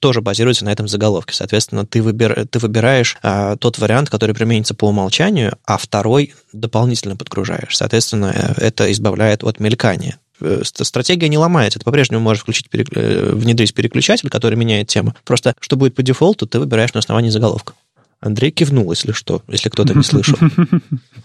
[0.00, 1.34] тоже базируется на этом заголовке.
[1.34, 7.16] Соответственно, ты, выбир, ты выбираешь а, тот вариант, который применится по умолчанию, а второй дополнительно
[7.16, 7.76] подгружаешь.
[7.76, 10.18] Соответственно, э, это избавляет от мелькания.
[10.40, 11.78] Э, стратегия не ломается.
[11.78, 12.88] Ты по-прежнему можешь включить, перек...
[12.94, 15.14] Э, внедрить переключатель, который меняет тему.
[15.24, 17.74] Просто что будет по дефолту, ты выбираешь на основании заголовка.
[18.20, 20.38] Андрей кивнул, если что, если кто-то не слышал.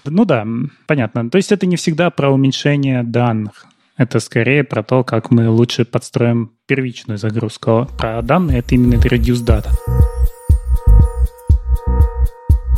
[0.06, 0.45] Ну да,
[0.86, 1.30] понятно.
[1.30, 3.65] То есть это не всегда про уменьшение данных.
[3.95, 7.88] Это скорее про то, как мы лучше подстроим первичную загрузку.
[7.97, 9.69] Про данные это именно reduce data.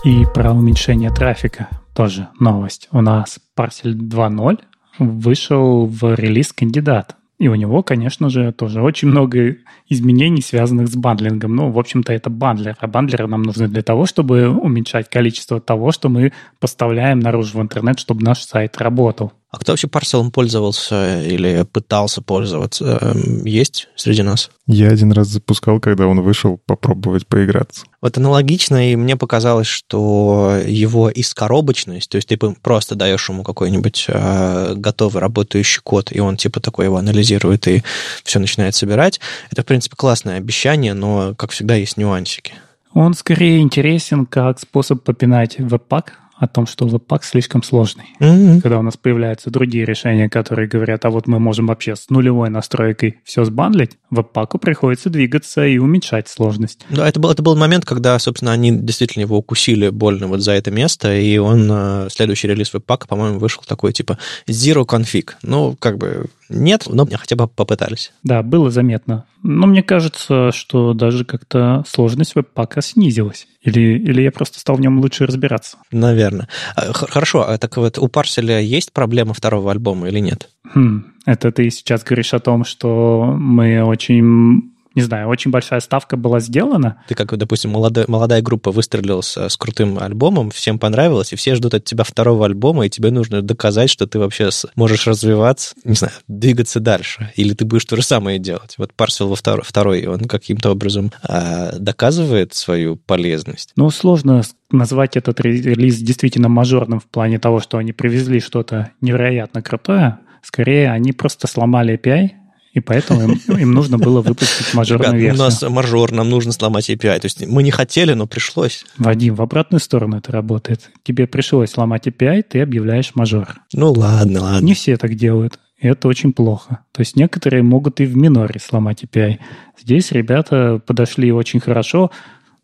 [0.04, 2.89] И про уменьшение трафика тоже новость.
[2.91, 4.60] У нас парсель 2.0
[5.00, 7.16] вышел в релиз кандидат.
[7.38, 9.58] И у него, конечно же, тоже очень много
[9.90, 11.54] изменений, связанных с бандлингом.
[11.54, 12.78] Ну, в общем-то, это бандлер.
[12.80, 16.32] А бандлеры нам нужны для того, чтобы уменьшать количество того, что мы
[16.62, 19.34] поставляем наружу в интернет, чтобы наш сайт работал.
[19.56, 23.00] А кто вообще парселом пользовался или пытался пользоваться?
[23.02, 24.52] Эм, есть среди нас?
[24.68, 27.86] Я один раз запускал, когда он вышел, попробовать поиграться.
[28.02, 34.08] Вот аналогично, и мне показалось, что его искоробочность, то есть ты просто даешь ему какой-нибудь
[34.10, 37.82] э, готовый работающий код, и он типа такой его анализирует и
[38.26, 42.56] все начинает собирать, это, в принципе, классное обещание, но, как всегда, есть нюансики.
[42.94, 48.06] Он скорее интересен как способ попинать веб-пак, о том, что Webpack слишком сложный.
[48.19, 48.62] Mm-hmm.
[48.62, 52.50] Когда у нас появляются другие решения, которые говорят, а вот мы можем вообще с нулевой
[52.50, 56.86] настройкой все сбандлить, Webpack приходится двигаться и уменьшать сложность.
[56.89, 60.52] Да, это был, это был момент, когда, собственно, они действительно его укусили больно вот за
[60.52, 64.17] это место, и он, э, следующий релиз Webpack, по-моему, вышел такой типа
[64.48, 65.32] Zero Config.
[65.41, 68.14] Ну, как бы нет, но хотя бы попытались.
[68.24, 69.26] Да, было заметно.
[69.44, 73.48] Но мне кажется, что даже как-то сложность веб-пака снизилась.
[73.62, 75.78] Или, или я просто стал в нем лучше разбираться.
[75.92, 76.48] Наверное.
[76.76, 80.50] А, хорошо, а так вот у парселя есть проблема второго альбома или нет?
[80.74, 86.18] Хм, это ты сейчас говоришь о том, что мы очень не знаю, очень большая ставка
[86.18, 87.04] была сделана.
[87.08, 91.74] Ты как, допустим, молодая, молодая группа выстрелилась с крутым альбомом, всем понравилось, и все ждут
[91.74, 96.14] от тебя второго альбома, и тебе нужно доказать, что ты вообще можешь развиваться, не знаю,
[96.28, 98.76] двигаться дальше, или ты будешь то же самое делать.
[98.78, 103.72] Вот Парсел во второй, второй он каким-то образом а, доказывает свою полезность.
[103.76, 109.62] Ну, сложно назвать этот релиз действительно мажорным в плане того, что они привезли что-то невероятно
[109.62, 110.20] крутое.
[110.42, 112.30] Скорее, они просто сломали API,
[112.76, 115.42] и поэтому им, им нужно было выпустить мажорную Ребят, версию.
[115.42, 117.20] у нас мажор, нам нужно сломать API.
[117.20, 118.86] То есть мы не хотели, но пришлось.
[118.98, 120.92] Вадим, в обратную сторону это работает.
[121.02, 123.56] Тебе пришлось сломать API, ты объявляешь мажор.
[123.74, 124.66] Ну ладно, ладно.
[124.66, 125.58] Не все так делают.
[125.80, 126.80] И это очень плохо.
[126.92, 129.38] То есть некоторые могут и в миноре сломать API.
[129.82, 132.12] Здесь ребята подошли очень хорошо.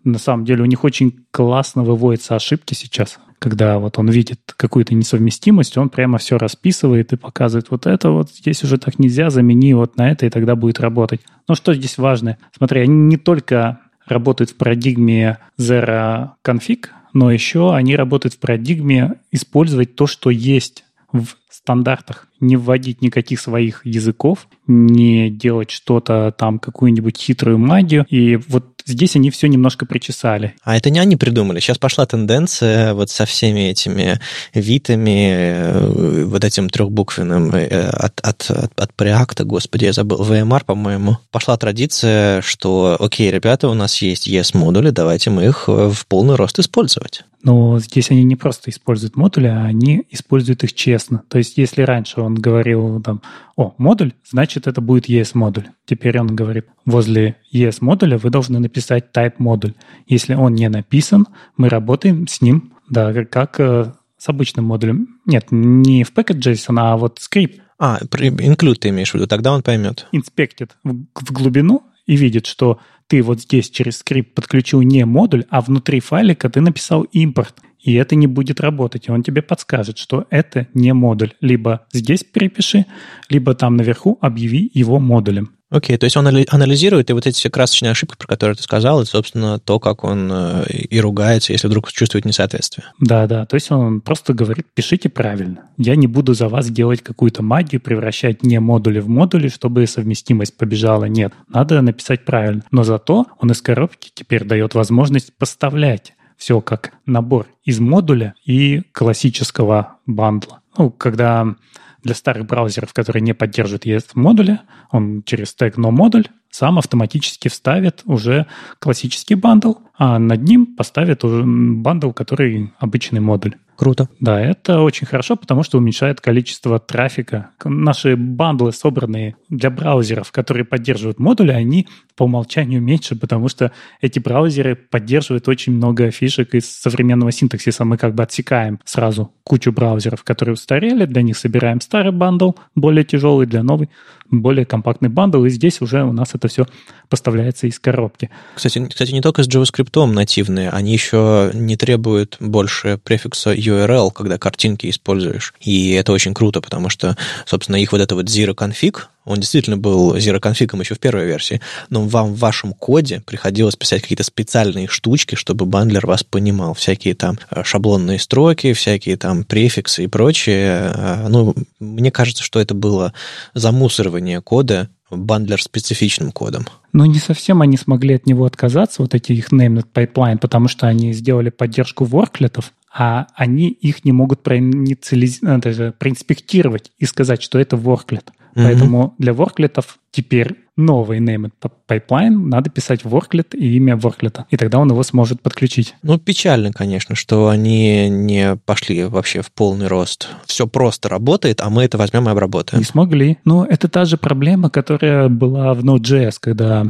[0.03, 4.93] На самом деле у них очень классно выводятся ошибки сейчас когда вот он видит какую-то
[4.93, 9.73] несовместимость, он прямо все расписывает и показывает вот это вот здесь уже так нельзя, замени
[9.73, 11.21] вот на это, и тогда будет работать.
[11.47, 12.37] Но что здесь важно?
[12.55, 19.15] Смотри, они не только работают в парадигме Zero Config, но еще они работают в парадигме
[19.31, 26.59] использовать то, что есть в стандартах, не вводить никаких своих языков, не делать что-то там,
[26.59, 28.05] какую-нибудь хитрую магию.
[28.09, 30.53] И вот здесь они все немножко причесали.
[30.63, 31.59] А это не они придумали.
[31.59, 34.19] Сейчас пошла тенденция вот со всеми этими
[34.53, 40.63] витами, э, вот этим трехбуквенным э, от, от, от, от Preact, господи, я забыл, VMR,
[40.65, 41.17] по-моему.
[41.31, 46.59] Пошла традиция, что, окей, ребята, у нас есть ES-модули, давайте мы их в полный рост
[46.59, 47.23] использовать.
[47.43, 51.23] Но здесь они не просто используют модули, а они используют их честно.
[51.27, 53.21] То есть если раньше он говорил там,
[53.55, 55.67] о, модуль, значит это будет ES-модуль.
[55.85, 59.73] Теперь он говорит, возле ES-модуля вы должны написать type модуль.
[60.07, 61.27] Если он не написан,
[61.57, 65.19] мы работаем с ним, да, как э, с обычным модулем.
[65.25, 67.61] Нет, не в package.json, а вот скрипт.
[67.79, 70.07] А, include ты имеешь в виду, тогда он поймет.
[70.11, 72.79] Инспектит в, в глубину и видит, что
[73.11, 77.93] ты вот здесь через скрипт подключил не модуль, а внутри файлика ты написал импорт, и
[77.95, 79.09] это не будет работать.
[79.09, 81.33] И он тебе подскажет, что это не модуль.
[81.41, 82.85] Либо здесь перепиши,
[83.27, 85.51] либо там наверху объяви его модулем.
[85.71, 88.63] Окей, okay, то есть он анализирует и вот эти все красочные ошибки, про которые ты
[88.63, 92.87] сказал, и, собственно, то, как он э, и ругается, если вдруг чувствует несоответствие.
[92.99, 95.69] Да, да, то есть он просто говорит, пишите правильно.
[95.77, 100.57] Я не буду за вас делать какую-то магию, превращать не модули в модули, чтобы совместимость
[100.57, 101.05] побежала.
[101.05, 102.63] Нет, надо написать правильно.
[102.69, 108.81] Но зато он из коробки теперь дает возможность поставлять все как набор из модуля и
[108.91, 110.59] классического бандла.
[110.77, 111.55] Ну, когда
[112.03, 114.59] для старых браузеров, которые не поддерживают ES-модули,
[114.91, 118.45] он через тег nomodule сам автоматически вставит уже
[118.79, 123.55] классический бандл, а над ним поставит уже бандл, который обычный модуль.
[123.81, 124.09] Круто.
[124.19, 127.49] Да, это очень хорошо, потому что уменьшает количество трафика.
[127.65, 134.19] Наши бандлы, собранные для браузеров, которые поддерживают модули, они по умолчанию меньше, потому что эти
[134.19, 137.83] браузеры поддерживают очень много фишек из современного синтаксиса.
[137.83, 143.03] Мы как бы отсекаем сразу кучу браузеров, которые устарели, для них собираем старый бандл, более
[143.03, 143.89] тяжелый, для новый,
[144.29, 146.65] более компактный бандл, и здесь уже у нас это все
[147.09, 148.29] поставляется из коробки.
[148.55, 154.37] Кстати, кстати не только с JavaScript нативные, они еще не требуют больше префикса URL, когда
[154.37, 155.53] картинки используешь.
[155.59, 159.77] И это очень круто, потому что, собственно, их вот это вот zero config, он действительно
[159.77, 164.23] был zero config еще в первой версии, но вам в вашем коде приходилось писать какие-то
[164.23, 166.73] специальные штучки, чтобы бандлер вас понимал.
[166.73, 170.91] Всякие там э, шаблонные строки, всякие там префиксы и прочее.
[170.95, 173.13] Э, ну, мне кажется, что это было
[173.53, 176.65] замусоривание кода бандлер-специфичным кодом.
[176.93, 180.87] Ну, не совсем они смогли от него отказаться, вот эти их named pipeline, потому что
[180.87, 187.77] они сделали поддержку ворклетов, а они их не могут ну, проинспектировать и сказать, что это
[187.77, 188.31] ворклет.
[188.53, 188.63] Mm-hmm.
[188.63, 191.49] Поэтому для ворклетов теперь новый name
[191.87, 195.95] pipeline надо писать ворклет и имя ворклета, и тогда он его сможет подключить.
[196.03, 200.27] Ну, печально, конечно, что они не пошли вообще в полный рост.
[200.45, 202.79] Все просто работает, а мы это возьмем и обработаем.
[202.79, 203.37] Не смогли.
[203.45, 206.85] Но это та же проблема, которая была в Node.js, когда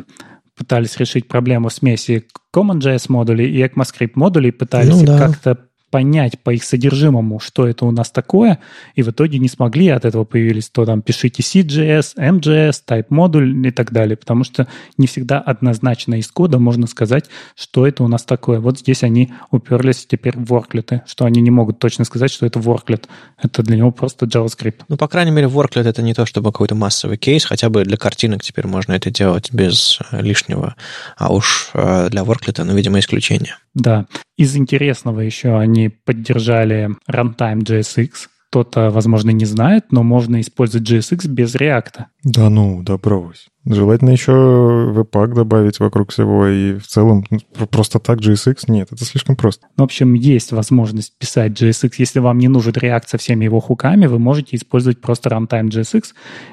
[0.58, 2.26] пытались решить проблему смеси
[2.56, 5.18] CommonJS модулей и ECMAScript модулей, пытались ну, да.
[5.18, 5.58] как-то
[5.92, 8.60] понять по их содержимому, что это у нас такое,
[8.96, 13.68] и в итоге не смогли, от этого появились то там пишите CJS, MJS, type модуль
[13.68, 14.68] и так далее, потому что
[14.98, 17.26] не всегда однозначно из кода можно сказать,
[17.56, 18.60] что это у нас такое.
[18.60, 22.60] Вот здесь они уперлись теперь в ворклеты, что они не могут точно сказать, что это
[22.60, 23.08] ворклет.
[23.42, 24.82] Это для него просто JavaScript.
[24.88, 27.98] Ну, по крайней мере, ворклет это не то, чтобы какой-то массовый кейс, хотя бы для
[27.98, 30.76] картинок теперь можно это делать без лишнего,
[31.18, 33.58] а уж э, для ворклета, ну, видимо, исключение.
[33.74, 34.06] Да.
[34.38, 38.10] Из интересного еще они поддержали runtime JSX.
[38.50, 42.06] Кто-то, возможно, не знает, но можно использовать JSX без React.
[42.26, 43.48] Да ну, да брось.
[43.66, 49.06] Желательно еще Webpack добавить вокруг всего, и в целом ну, просто так JSX нет, это
[49.06, 49.68] слишком просто.
[49.78, 51.94] Ну, в общем, есть возможность писать JSX.
[51.98, 56.04] Если вам не нужен React со всеми его хуками, вы можете использовать просто runtime JSX,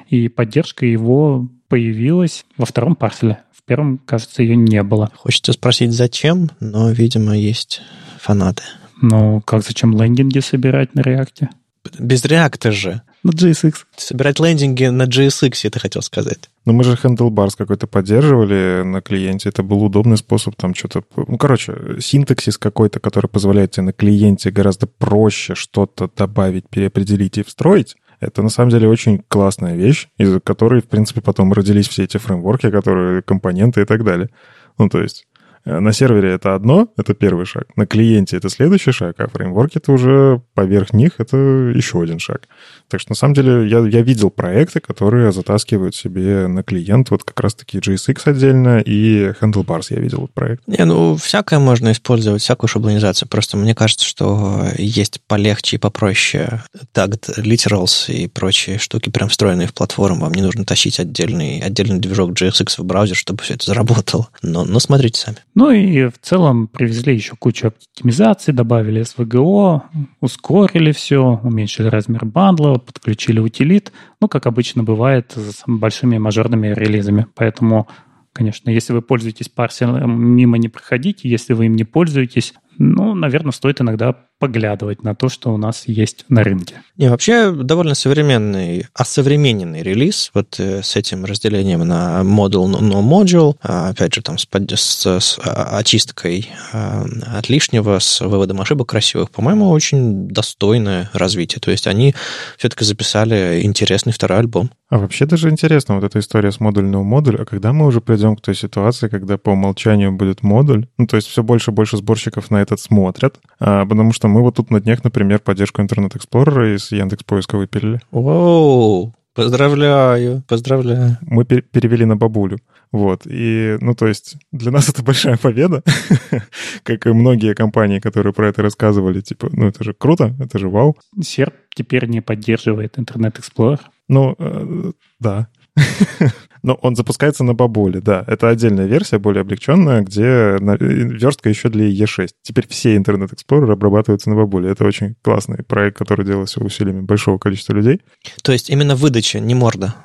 [0.07, 5.11] и поддержка его появилась во втором парселе первом, кажется, ее не было.
[5.15, 7.81] Хочется спросить, зачем, но, видимо, есть
[8.19, 8.63] фанаты.
[9.01, 11.49] Ну, как зачем лендинги собирать на реакте?
[11.97, 13.01] Без реакта же.
[13.23, 13.73] На JSX.
[13.97, 16.49] Собирать лендинги на JSX, ты хотел сказать.
[16.65, 19.49] Ну, мы же Handlebars какой-то поддерживали на клиенте.
[19.49, 21.03] Это был удобный способ там что-то...
[21.15, 27.43] Ну, короче, синтаксис какой-то, который позволяет тебе на клиенте гораздо проще что-то добавить, переопределить и
[27.43, 27.95] встроить.
[28.19, 32.17] Это на самом деле очень классная вещь, из-за которой, в принципе, потом родились все эти
[32.17, 34.29] фреймворки, которые компоненты и так далее.
[34.77, 35.27] Ну, то есть
[35.65, 37.65] на сервере это одно, это первый шаг.
[37.75, 42.47] На клиенте это следующий шаг, а фреймворк это уже поверх них это еще один шаг.
[42.87, 47.23] Так что на самом деле я, я видел проекты, которые затаскивают себе на клиент вот
[47.23, 50.67] как раз-таки JSX отдельно и Handlebars я видел вот проект.
[50.67, 53.27] Не, ну всякое можно использовать, всякую шаблонизацию.
[53.29, 59.67] Просто мне кажется, что есть полегче и попроще tagged literals и прочие штуки прям встроенные
[59.67, 60.21] в платформу.
[60.21, 64.29] Вам не нужно тащить отдельный, отдельный движок JSX в браузер, чтобы все это заработало.
[64.41, 65.37] Но, но смотрите сами.
[65.59, 69.81] Ну и в целом привезли еще кучу оптимизаций, добавили SVGO,
[70.21, 73.91] ускорили все, уменьшили размер бандла, подключили утилит.
[74.21, 77.27] Ну, как обычно бывает с большими мажорными релизами.
[77.35, 77.89] Поэтому
[78.31, 78.69] конечно.
[78.69, 81.27] Если вы пользуетесь парсером, мимо не проходите.
[81.27, 85.83] Если вы им не пользуетесь, ну, наверное, стоит иногда поглядывать на то, что у нас
[85.85, 86.81] есть на рынке.
[86.95, 93.57] Не, вообще довольно современный, осовремененный релиз, вот э, с этим разделением на модул, но module,
[93.61, 97.05] опять же, там с, с, с а, очисткой а,
[97.35, 101.59] от лишнего, с выводом ошибок красивых, по-моему, очень достойное развитие.
[101.59, 102.15] То есть они
[102.57, 104.71] все-таки записали интересный второй альбом.
[104.89, 108.35] А вообще даже интересно, вот эта история с модульного модуля, а когда мы уже придем
[108.35, 111.97] к той ситуации, когда по умолчанию будет модуль, ну, то есть все больше и больше
[111.97, 116.15] сборщиков на этот смотрят, а, потому что мы вот тут на днях, например, поддержку Internet
[116.15, 117.99] Explorer из Яндекс Поиска выпилили.
[118.11, 121.17] Воу, поздравляю, поздравляю.
[121.21, 122.59] Мы пер- перевели на бабулю.
[122.91, 125.83] Вот, и, ну, то есть, для нас это большая победа,
[126.83, 130.69] как и многие компании, которые про это рассказывали, типа, ну, это же круто, это же
[130.69, 130.97] вау.
[131.21, 133.79] Серп теперь не поддерживает Internet Explorer.
[134.07, 135.47] Ну, э, да.
[136.63, 138.23] Но он запускается на бабуле, да.
[138.27, 142.29] Это отдельная версия, более облегченная, где верстка еще для E6.
[142.41, 144.69] Теперь все Internet Explorer обрабатываются на бабуле.
[144.71, 148.01] Это очень классный проект, который делался усилиями большого количества людей.
[148.43, 149.95] То есть именно выдача, не морда?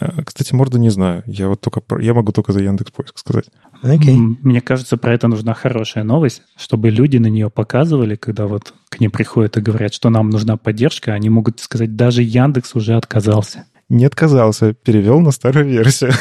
[0.00, 1.22] А, кстати, морда не знаю.
[1.26, 3.44] Я вот только я могу только за Яндекс Поиск сказать.
[3.82, 4.16] Okay.
[4.42, 8.98] Мне кажется, про это нужна хорошая новость, чтобы люди на нее показывали, когда вот к
[8.98, 13.66] ним приходят и говорят, что нам нужна поддержка, они могут сказать, даже Яндекс уже отказался
[13.88, 16.12] не отказался, перевел на старую версию.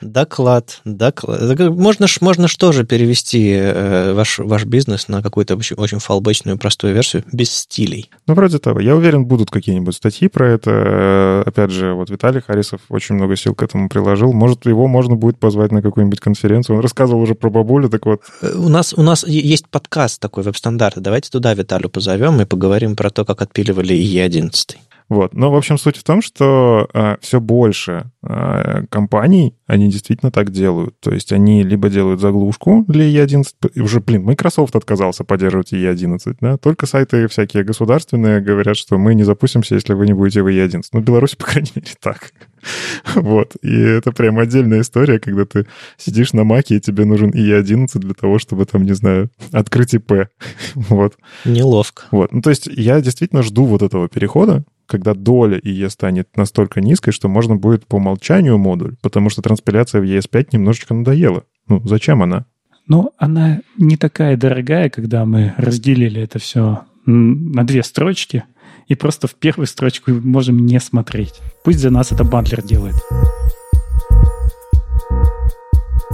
[0.00, 1.58] доклад, доклад.
[1.70, 6.94] Можно, можно что же перевести э, ваш, ваш бизнес на какую-то очень, очень фалбечную простую
[6.94, 8.10] версию без стилей.
[8.26, 8.80] Ну, вроде того.
[8.80, 10.70] Я уверен, будут какие-нибудь статьи про это.
[10.70, 14.32] Э, опять же, вот Виталий Харисов очень много сил к этому приложил.
[14.32, 16.76] Может, его можно будет позвать на какую-нибудь конференцию.
[16.76, 18.22] Он рассказывал уже про бабулю, так вот.
[18.42, 21.00] Э, у нас, у нас есть подкаст такой, веб-стандарты.
[21.00, 24.76] Давайте туда Виталию позовем и поговорим про то, как отпиливали E11.
[25.08, 25.34] Вот.
[25.34, 30.50] Но, в общем, суть в том, что э, все больше э, компаний, они действительно так
[30.50, 30.98] делают.
[31.00, 36.56] То есть они либо делают заглушку для E11, уже, блин, Microsoft отказался поддерживать E11, да,
[36.56, 40.82] только сайты всякие государственные говорят, что мы не запустимся, если вы не будете в E11.
[40.92, 42.32] Ну, в Беларуси, по крайней мере, так.
[43.14, 43.56] Вот.
[43.62, 48.14] И это прям отдельная история, когда ты сидишь на маке, и тебе нужен E11 для
[48.14, 50.28] того, чтобы там, не знаю, открыть ИП.
[50.74, 51.16] Вот.
[51.44, 52.04] Неловко.
[52.10, 52.32] Вот.
[52.32, 57.12] Ну, то есть я действительно жду вот этого перехода, когда доля IE станет настолько низкой,
[57.12, 61.44] что можно будет по умолчанию модуль, потому что транспиляция в ES5 немножечко надоела.
[61.68, 62.46] Ну, зачем она?
[62.86, 68.44] Ну, она не такая дорогая, когда мы разделили это все на две строчки,
[68.88, 71.40] и просто в первую строчку можем не смотреть.
[71.64, 72.94] Пусть за нас это бандлер делает.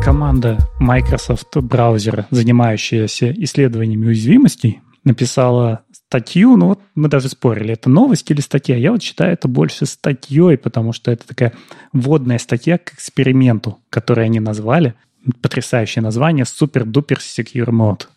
[0.02, 8.30] Команда Microsoft браузера, занимающаяся исследованиями уязвимостей, написала статью, ну вот мы даже спорили, это новость
[8.30, 8.76] или статья.
[8.76, 11.52] Я вот считаю это больше статьей, потому что это такая
[11.92, 14.94] вводная статья к эксперименту, который они назвали.
[15.40, 18.08] Потрясающее название Duper Secure Mode.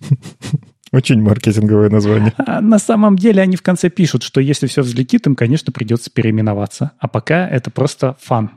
[0.91, 2.33] Очень маркетинговое название.
[2.37, 6.09] А на самом деле они в конце пишут, что если все взлетит, им, конечно, придется
[6.09, 6.91] переименоваться.
[6.99, 8.51] А пока это просто фан.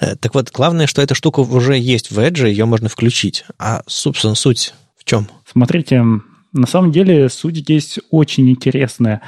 [0.00, 3.44] Э, так вот, главное, что эта штука уже есть в Edge, ее можно включить.
[3.58, 5.28] А, собственно, суть в чем?
[5.50, 6.02] Смотрите,
[6.52, 9.20] на самом деле суть здесь очень интересная.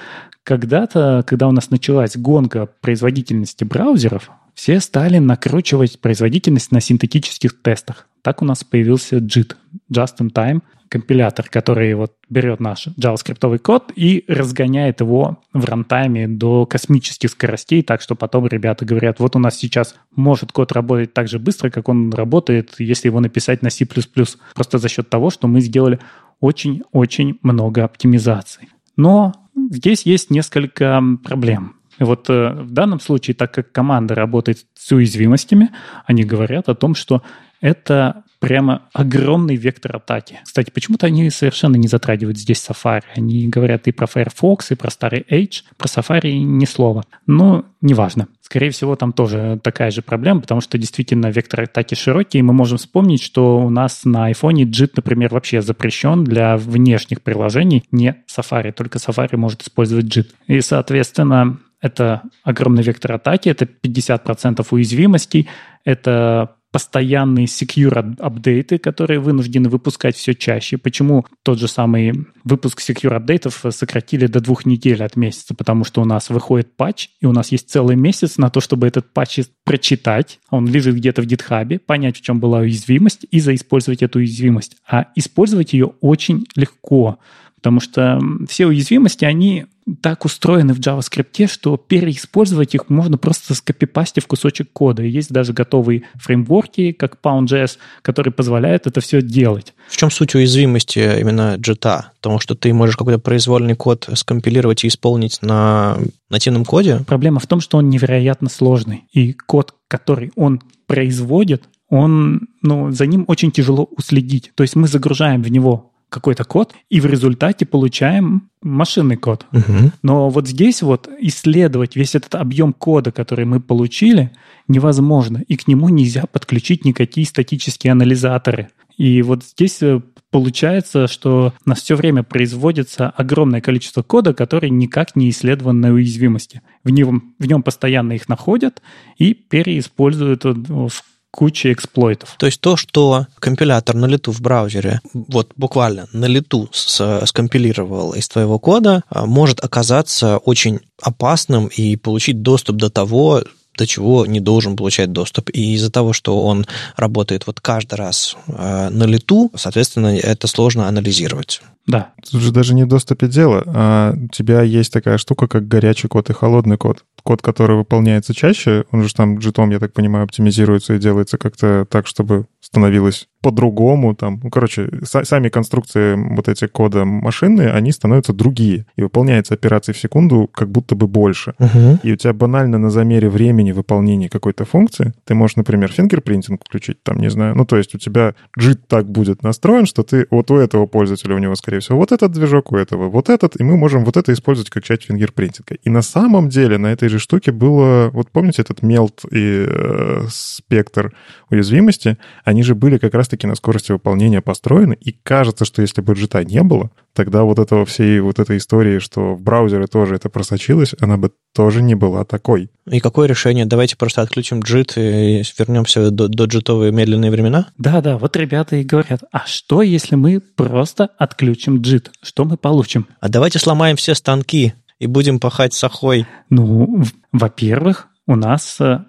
[0.45, 8.07] Когда-то, когда у нас началась гонка производительности браузеров, все стали накручивать производительность на синтетических тестах.
[8.27, 9.55] Так у нас появился JIT,
[9.89, 16.27] Just in Time, компилятор, который вот берет наш JavaScript код и разгоняет его в рантайме
[16.27, 21.15] до космических скоростей, так что потом ребята говорят, вот у нас сейчас может код работать
[21.15, 25.31] так же быстро, как он работает, если его написать на C++, просто за счет того,
[25.31, 26.01] что мы сделали
[26.41, 28.71] очень-очень много оптимизаций.
[28.97, 29.35] Но
[29.71, 31.77] здесь есть несколько проблем.
[31.99, 35.71] Вот э, в данном случае, так как команда работает с уязвимостями,
[36.07, 37.23] они говорят о том, что
[37.61, 40.41] это прямо огромный вектор атаки.
[40.45, 43.03] Кстати, почему-то они совершенно не затрагивают здесь Safari.
[43.15, 45.63] Они говорят и про Firefox, и про старый Edge.
[45.77, 47.05] Про Safari ни слова.
[47.27, 48.29] Но неважно.
[48.43, 52.53] Скорее всего, там тоже такая же проблема, потому что действительно вектор атаки широкий, и мы
[52.53, 58.23] можем вспомнить, что у нас на iPhone JIT, например, вообще запрещен для внешних приложений, не
[58.29, 60.27] Safari, только Safari может использовать JIT.
[60.47, 65.49] И, соответственно, это огромный вектор атаки, это 50% уязвимостей,
[65.85, 70.77] это постоянные secure апдейты, которые вынуждены выпускать все чаще.
[70.77, 75.55] Почему тот же самый выпуск secure апдейтов сократили до двух недель от месяца?
[75.55, 78.87] Потому что у нас выходит патч, и у нас есть целый месяц на то, чтобы
[78.87, 80.39] этот патч прочитать.
[80.51, 84.77] Он лежит где-то в гитхабе, понять, в чем была уязвимость, и заиспользовать эту уязвимость.
[84.87, 87.19] А использовать ее очень легко,
[87.67, 89.67] потому что все уязвимости, они
[90.01, 95.03] так устроены в JavaScript, что переиспользовать их можно просто скопипастив кусочек кода.
[95.03, 99.75] И есть даже готовые фреймворки, как Pound.js, которые позволяют это все делать.
[99.89, 102.03] В чем суть уязвимости именно JIT?
[102.21, 105.99] Потому что ты можешь какой-то произвольный код скомпилировать и исполнить на
[106.31, 107.01] нативном коде?
[107.05, 109.07] Проблема в том, что он невероятно сложный.
[109.13, 114.53] И код, который он производит, он, ну, за ним очень тяжело уследить.
[114.55, 119.47] То есть мы загружаем в него какой-то код, и в результате получаем машинный код.
[119.53, 119.93] Угу.
[120.03, 124.33] Но вот здесь вот исследовать весь этот объем кода, который мы получили,
[124.69, 128.69] невозможно, и к нему нельзя подключить никакие статические анализаторы.
[128.97, 130.01] И вот здесь э,
[130.31, 135.93] получается, что у нас все время производится огромное количество кода, который никак не исследован на
[135.93, 136.63] уязвимости.
[136.83, 138.81] В нем, в нем постоянно их находят
[139.19, 140.91] и переиспользуют в
[141.37, 142.35] куча эксплойтов.
[142.39, 148.27] То есть то, что компилятор на лету в браузере, вот буквально на лету скомпилировал из
[148.27, 153.43] твоего кода, а, может оказаться очень опасным и получить доступ до того,
[153.77, 155.51] до чего не должен получать доступ.
[155.53, 156.67] И из-за того, что он
[156.97, 161.61] работает вот каждый раз э, на лету, соответственно, это сложно анализировать.
[161.87, 162.13] Да.
[162.31, 163.63] Тут же даже не в доступе дело.
[163.67, 167.05] А у тебя есть такая штука, как горячий код и холодный код.
[167.23, 171.87] Код, который выполняется чаще, он же там джитом, я так понимаю, оптимизируется и делается как-то
[171.89, 172.47] так, чтобы
[172.77, 179.03] становилось по-другому, там, ну, короче, сами конструкции вот эти кода машины, они становятся другие, и
[179.03, 181.55] выполняется операции в секунду как будто бы больше.
[181.59, 182.01] Угу.
[182.03, 187.03] И у тебя банально на замере времени выполнения какой-то функции, ты можешь, например, фингерпринтинг включить,
[187.03, 190.51] там, не знаю, ну, то есть у тебя JIT так будет настроен, что ты вот
[190.51, 193.65] у этого пользователя, у него, скорее всего, вот этот движок, у этого вот этот, и
[193.65, 195.77] мы можем вот это использовать как часть фингерпринтинга.
[195.85, 200.27] И на самом деле на этой же штуке было, вот помните этот мелт и э,
[200.29, 201.15] спектр
[201.49, 206.13] уязвимости, они же были как раз-таки на скорости выполнения построены, и кажется, что если бы
[206.13, 210.29] джита не было, тогда вот этого всей вот этой истории, что в браузеры тоже это
[210.29, 212.71] просочилось, она бы тоже не была такой.
[212.91, 213.65] И какое решение?
[213.65, 217.69] Давайте просто отключим джит и вернемся до, до джитовые медленные времена?
[217.79, 222.11] Да-да, вот ребята и говорят, а что, если мы просто отключим джит?
[222.23, 223.07] Что мы получим?
[223.21, 226.27] А давайте сломаем все станки и будем пахать сахой.
[226.51, 227.03] Ну,
[227.33, 229.05] во-первых, у нас э,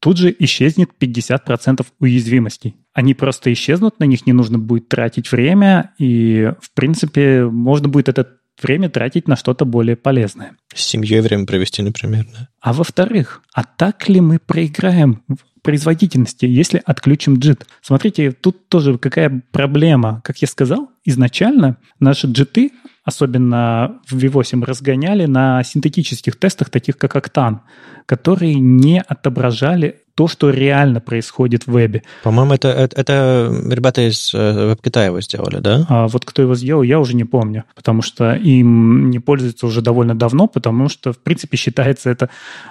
[0.00, 2.76] тут же исчезнет 50% уязвимостей.
[2.94, 8.08] Они просто исчезнут, на них не нужно будет тратить время, и, в принципе, можно будет
[8.08, 10.56] это время тратить на что-то более полезное.
[10.74, 12.26] С семьей время провести, например.
[12.32, 12.48] Да?
[12.60, 17.62] А во-вторых, а так ли мы проиграем в производительности, если отключим JIT?
[17.80, 20.20] Смотрите, тут тоже какая проблема.
[20.24, 22.70] Как я сказал, изначально наши JIT
[23.04, 27.60] особенно в V8, разгоняли на синтетических тестах, таких как Octane,
[28.06, 32.02] которые не отображали то, что реально происходит в вебе.
[32.22, 35.86] По-моему, это, это, это ребята из э, веб-китая его сделали, да?
[35.88, 39.80] А вот кто его сделал, я уже не помню, потому что им не пользуются уже
[39.80, 42.28] довольно давно, потому что, в принципе, считается это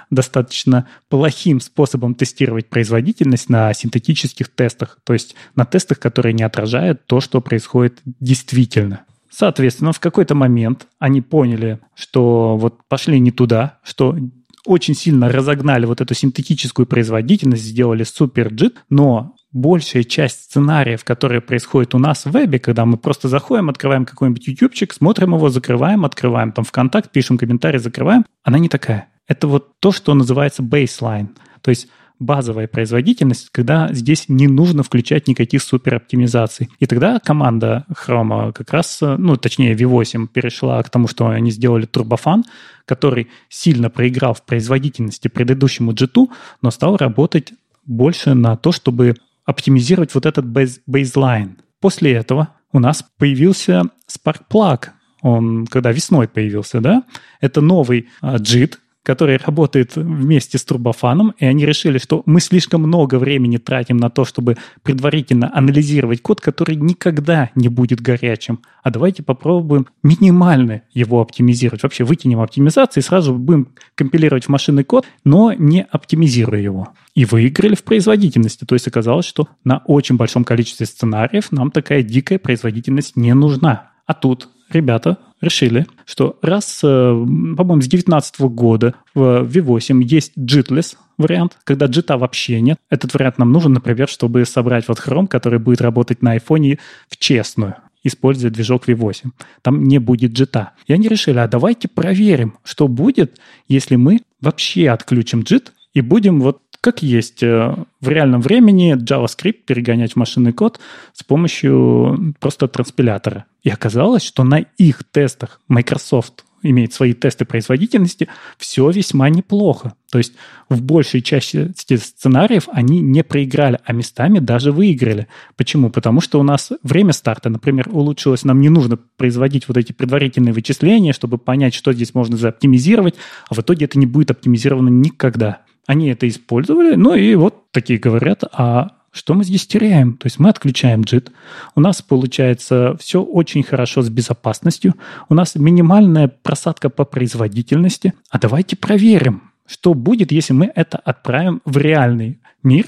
[0.10, 7.06] достаточно плохим способом тестировать производительность на синтетических тестах, то есть на тестах, которые не отражают
[7.06, 9.06] то, что происходит действительно.
[9.32, 14.18] Соответственно, в какой-то момент они поняли, что вот пошли не туда, что
[14.66, 21.42] очень сильно разогнали вот эту синтетическую производительность, сделали супер джит, но большая часть сценариев, которые
[21.42, 26.06] происходят у нас в вебе, когда мы просто заходим, открываем какой-нибудь ютубчик, смотрим его, закрываем,
[26.06, 29.10] открываем там ВКонтакт, пишем комментарий, закрываем, она не такая.
[29.28, 31.30] Это вот то, что называется baseline.
[31.62, 31.88] То есть
[32.22, 36.70] базовая производительность, когда здесь не нужно включать никаких супероптимизаций.
[36.80, 41.86] И тогда команда Chrome как раз, ну, точнее, V8 перешла к тому, что они сделали
[41.86, 42.46] турбофан,
[42.86, 46.30] который сильно проиграл в производительности предыдущему JIT,
[46.62, 47.54] но стал работать
[47.86, 51.58] больше на то, чтобы оптимизировать вот этот бейзлайн.
[51.80, 54.90] После этого у нас появился Spark Plug,
[55.24, 57.04] он когда весной появился, да,
[57.40, 63.16] это новый JIT, который работает вместе с турбофаном, и они решили, что мы слишком много
[63.18, 68.60] времени тратим на то, чтобы предварительно анализировать код, который никогда не будет горячим.
[68.84, 71.84] А давайте попробуем минимально его оптимизировать.
[71.84, 76.90] Вообще выкинем оптимизацию и сразу будем компилировать в машинный код, но не оптимизируя его.
[77.16, 78.66] И выиграли в производительности.
[78.66, 83.92] То есть оказалось, что на очень большом количестве сценариев нам такая дикая производительность не нужна.
[84.06, 90.96] А тут ребята решили, что раз, э, по-моему, с 2019 года в V8 есть jitless
[91.18, 92.78] вариант, когда джита вообще нет.
[92.90, 96.78] Этот вариант нам нужен, например, чтобы собрать вот Chrome, который будет работать на iPhone
[97.10, 99.30] в честную используя движок V8.
[99.62, 100.72] Там не будет джита.
[100.88, 106.42] И они решили, а давайте проверим, что будет, если мы вообще отключим джит и будем
[106.42, 110.80] вот как есть э, в реальном времени JavaScript перегонять в машинный код
[111.14, 113.46] с помощью просто транспилятора.
[113.64, 118.28] И оказалось, что на их тестах Microsoft имеет свои тесты производительности,
[118.58, 119.94] все весьма неплохо.
[120.12, 120.34] То есть
[120.70, 125.28] в большей части сценариев они не проиграли, а местами даже выиграли.
[125.56, 125.90] Почему?
[125.90, 128.44] Потому что у нас время старта, например, улучшилось.
[128.44, 133.16] Нам не нужно производить вот эти предварительные вычисления, чтобы понять, что здесь можно заоптимизировать,
[133.50, 135.62] а в итоге это не будет оптимизировано никогда.
[135.88, 140.16] Они это использовали, ну и вот такие говорят, а что мы здесь теряем?
[140.16, 141.32] То есть мы отключаем JIT,
[141.76, 144.96] у нас получается все очень хорошо с безопасностью,
[145.28, 148.14] у нас минимальная просадка по производительности.
[148.30, 152.88] А давайте проверим, что будет, если мы это отправим в реальный мир,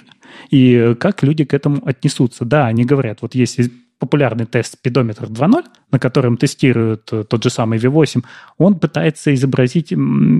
[0.49, 2.45] и как люди к этому отнесутся.
[2.45, 3.71] Да, они говорят, вот если
[4.03, 8.21] популярный тест спидометр 2.0, на котором тестируют э, тот же самый V8,
[8.57, 9.93] он пытается изобразить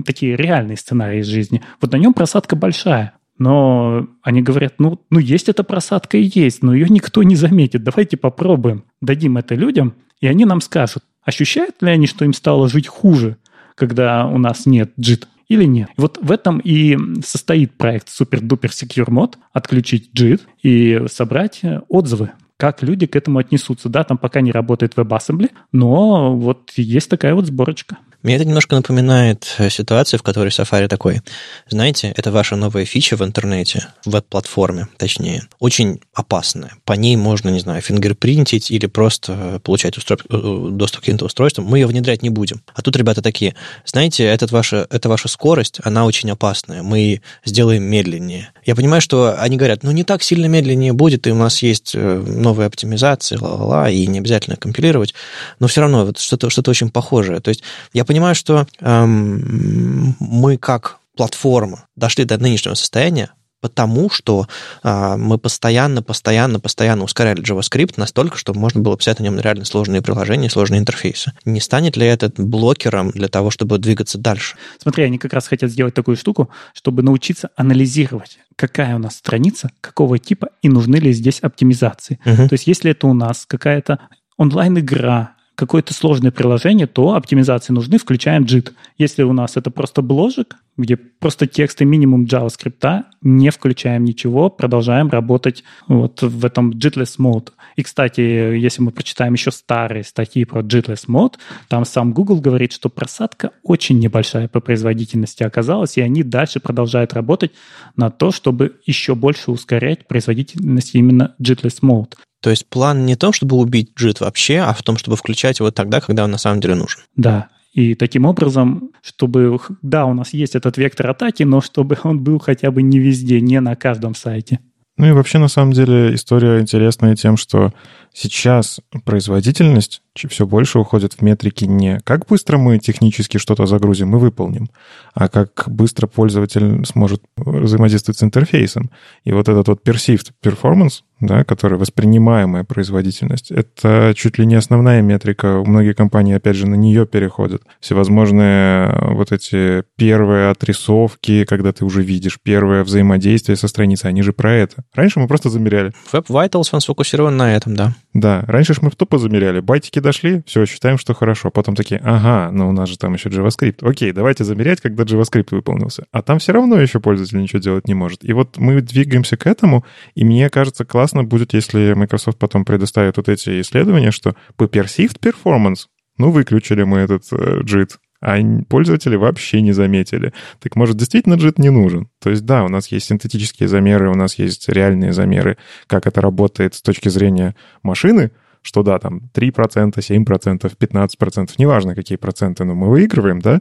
[0.04, 1.62] такие реальные сценарии из жизни.
[1.80, 3.14] Вот на нем просадка большая.
[3.38, 7.82] Но они говорят, ну, ну есть эта просадка и есть, но ее никто не заметит.
[7.82, 12.68] Давайте попробуем, дадим это людям, и они нам скажут, ощущают ли они, что им стало
[12.68, 13.38] жить хуже,
[13.76, 15.88] когда у нас нет JIT или нет.
[15.96, 21.80] Вот в этом и состоит проект Super Duper Secure Mod, отключить JIT и собрать э,
[21.88, 23.88] отзывы как люди к этому отнесутся.
[23.88, 27.98] Да, там пока не работает WebAssembly, но вот есть такая вот сборочка.
[28.24, 31.20] Мне это немножко напоминает э, ситуацию, в которой Safari такой,
[31.68, 36.72] знаете, это ваша новая фича в интернете, в веб-платформе, точнее, очень опасная.
[36.86, 40.16] По ней можно, не знаю, фингерпринтить или просто получать устро...
[40.30, 41.66] Э, доступ к каким-то устройствам.
[41.66, 42.62] Мы ее внедрять не будем.
[42.74, 43.54] А тут ребята такие,
[43.84, 46.82] знаете, этот ваша, это ваша скорость, она очень опасная.
[46.82, 48.52] Мы сделаем медленнее.
[48.64, 51.94] Я понимаю, что они говорят, ну, не так сильно медленнее будет, и у нас есть
[51.94, 55.12] э, новые оптимизации, ла-ла-ла, и не обязательно компилировать,
[55.58, 57.40] но все равно вот что-то что очень похожее.
[57.40, 57.62] То есть
[57.92, 63.30] я понимаю, что эм, мы как платформа дошли до нынешнего состояния,
[63.64, 64.46] потому что
[64.82, 69.64] а, мы постоянно, постоянно, постоянно ускоряли JavaScript настолько, чтобы можно было писать на нем реально
[69.64, 71.32] сложные приложения, сложные интерфейсы.
[71.46, 74.56] Не станет ли это блокером для того, чтобы двигаться дальше?
[74.78, 79.70] Смотри, они как раз хотят сделать такую штуку, чтобы научиться анализировать, какая у нас страница,
[79.80, 82.20] какого типа и нужны ли здесь оптимизации.
[82.26, 82.48] Uh-huh.
[82.48, 83.98] То есть если это у нас какая-то
[84.36, 88.72] онлайн-игра, какое-то сложное приложение, то оптимизации нужны, включаем JIT.
[88.98, 94.50] Если у нас это просто бложек, где просто текст и минимум JavaScript, не включаем ничего,
[94.50, 97.50] продолжаем работать вот в этом jitless mode.
[97.76, 101.34] И, кстати, если мы прочитаем еще старые статьи про jitless mode,
[101.68, 107.12] там сам Google говорит, что просадка очень небольшая по производительности оказалась, и они дальше продолжают
[107.14, 107.52] работать
[107.96, 112.14] на то, чтобы еще больше ускорять производительность именно jitless mode.
[112.44, 115.60] То есть план не в том, чтобы убить JIT вообще, а в том, чтобы включать
[115.60, 117.00] его тогда, когда он на самом деле нужен.
[117.16, 122.22] Да, и таким образом, чтобы, да, у нас есть этот вектор атаки, но чтобы он
[122.22, 124.58] был хотя бы не везде, не на каждом сайте.
[124.96, 127.72] Ну и вообще, на самом деле, история интересная тем, что
[128.12, 134.20] сейчас производительность все больше уходит в метрики не как быстро мы технически что-то загрузим и
[134.20, 134.68] выполним,
[135.12, 138.90] а как быстро пользователь сможет взаимодействовать с интерфейсом.
[139.24, 145.02] И вот этот вот perceived performance, да, который воспринимаемая производительность, это чуть ли не основная
[145.02, 145.62] метрика.
[145.64, 147.62] Многие компании, опять же, на нее переходят.
[147.80, 154.32] Всевозможные вот эти первые отрисовки, когда ты уже видишь первое взаимодействие со страницей, они же
[154.32, 154.84] про это.
[154.94, 155.92] Раньше мы просто замеряли.
[156.12, 157.94] Web Vitals, он сфокусирован на этом, да.
[158.12, 159.60] Да, раньше же мы тупо замеряли.
[159.60, 161.50] Байтики дошли, все, считаем, что хорошо.
[161.50, 163.86] Потом такие, ага, но у нас же там еще JavaScript.
[163.88, 166.04] Окей, давайте замерять, когда JavaScript выполнился.
[166.12, 168.24] А там все равно еще пользователь ничего делать не может.
[168.24, 173.16] И вот мы двигаемся к этому, и мне кажется, классно будет, если Microsoft потом предоставит
[173.16, 175.86] вот эти исследования, что по perceived performance,
[176.18, 177.90] ну, выключили мы этот э, JIT,
[178.20, 178.38] а
[178.68, 180.32] пользователи вообще не заметили.
[180.60, 182.08] Так может, действительно JIT не нужен?
[182.20, 186.20] То есть да, у нас есть синтетические замеры, у нас есть реальные замеры, как это
[186.20, 192.74] работает с точки зрения машины, что да, там 3%, 7%, 15%, неважно какие проценты, но
[192.74, 193.60] мы выигрываем, да,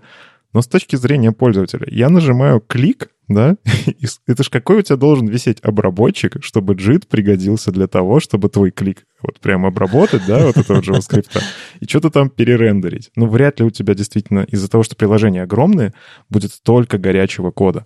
[0.54, 3.56] но с точки зрения пользователя, я нажимаю клик, да,
[4.28, 8.72] это ж какой у тебя должен висеть обработчик, чтобы JIT пригодился для того, чтобы твой
[8.72, 11.42] клик вот прям обработать, да, вот этого JavaScript,
[11.80, 13.12] и что-то там перерендерить.
[13.16, 15.94] Ну, вряд ли у тебя действительно из-за того, что приложение огромное,
[16.30, 17.86] будет столько горячего кода.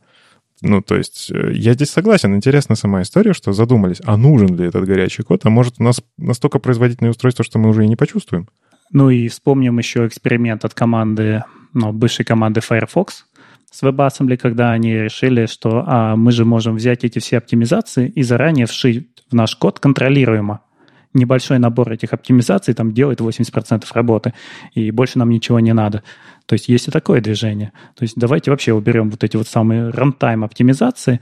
[0.62, 2.36] Ну, то есть э, я здесь согласен.
[2.36, 6.02] Интересна сама история, что задумались, а нужен ли этот горячий код, а может у нас
[6.18, 8.48] настолько производительное устройство, что мы уже и не почувствуем.
[8.92, 13.26] Ну и вспомним еще эксперимент от команды, ну, бывшей команды Firefox
[13.78, 18.23] с WebAssembly, когда они решили, что а, мы же можем взять эти все оптимизации и
[18.23, 20.61] заранее вшить в наш код контролируемо
[21.13, 24.34] небольшой набор этих оптимизаций там делает 80% работы,
[24.73, 26.03] и больше нам ничего не надо.
[26.45, 27.71] То есть есть и такое движение.
[27.95, 31.19] То есть давайте вообще уберем вот эти вот самые рантайм оптимизации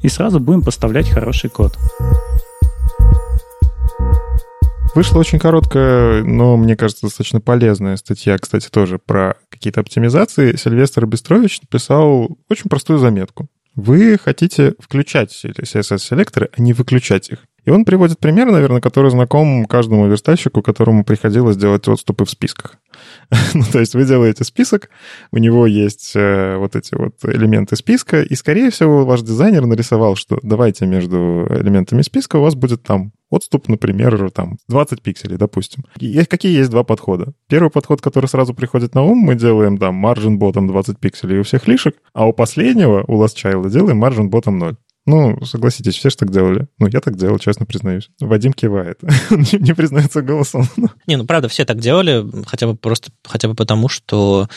[0.00, 1.76] и сразу будем поставлять хороший код.
[4.94, 10.54] Вышла очень короткая, но, мне кажется, достаточно полезная статья, кстати, тоже про какие-то оптимизации.
[10.54, 13.48] Сильвестр Бестрович написал очень простую заметку.
[13.74, 17.38] Вы хотите включать CSS-селекторы, а не выключать их.
[17.64, 22.78] И он приводит пример, наверное, который знаком каждому верстальщику, которому приходилось делать отступы в списках.
[23.54, 24.90] ну, то есть вы делаете список,
[25.30, 30.16] у него есть э, вот эти вот элементы списка, и, скорее всего, ваш дизайнер нарисовал,
[30.16, 35.84] что давайте между элементами списка у вас будет там отступ, например, там 20 пикселей, допустим.
[35.98, 37.32] Есть, какие есть два подхода?
[37.48, 41.44] Первый подход, который сразу приходит на ум, мы делаем там margin bottom 20 пикселей у
[41.44, 44.76] всех лишек, а у последнего, у last child, делаем margin bottom 0.
[45.04, 46.68] Ну, согласитесь, все же так делали.
[46.78, 48.08] Ну, я так делал, честно признаюсь.
[48.20, 49.00] Вадим кивает.
[49.30, 50.68] не, признается голосом.
[51.08, 54.48] не, ну, правда, все так делали, хотя бы просто, хотя бы потому, что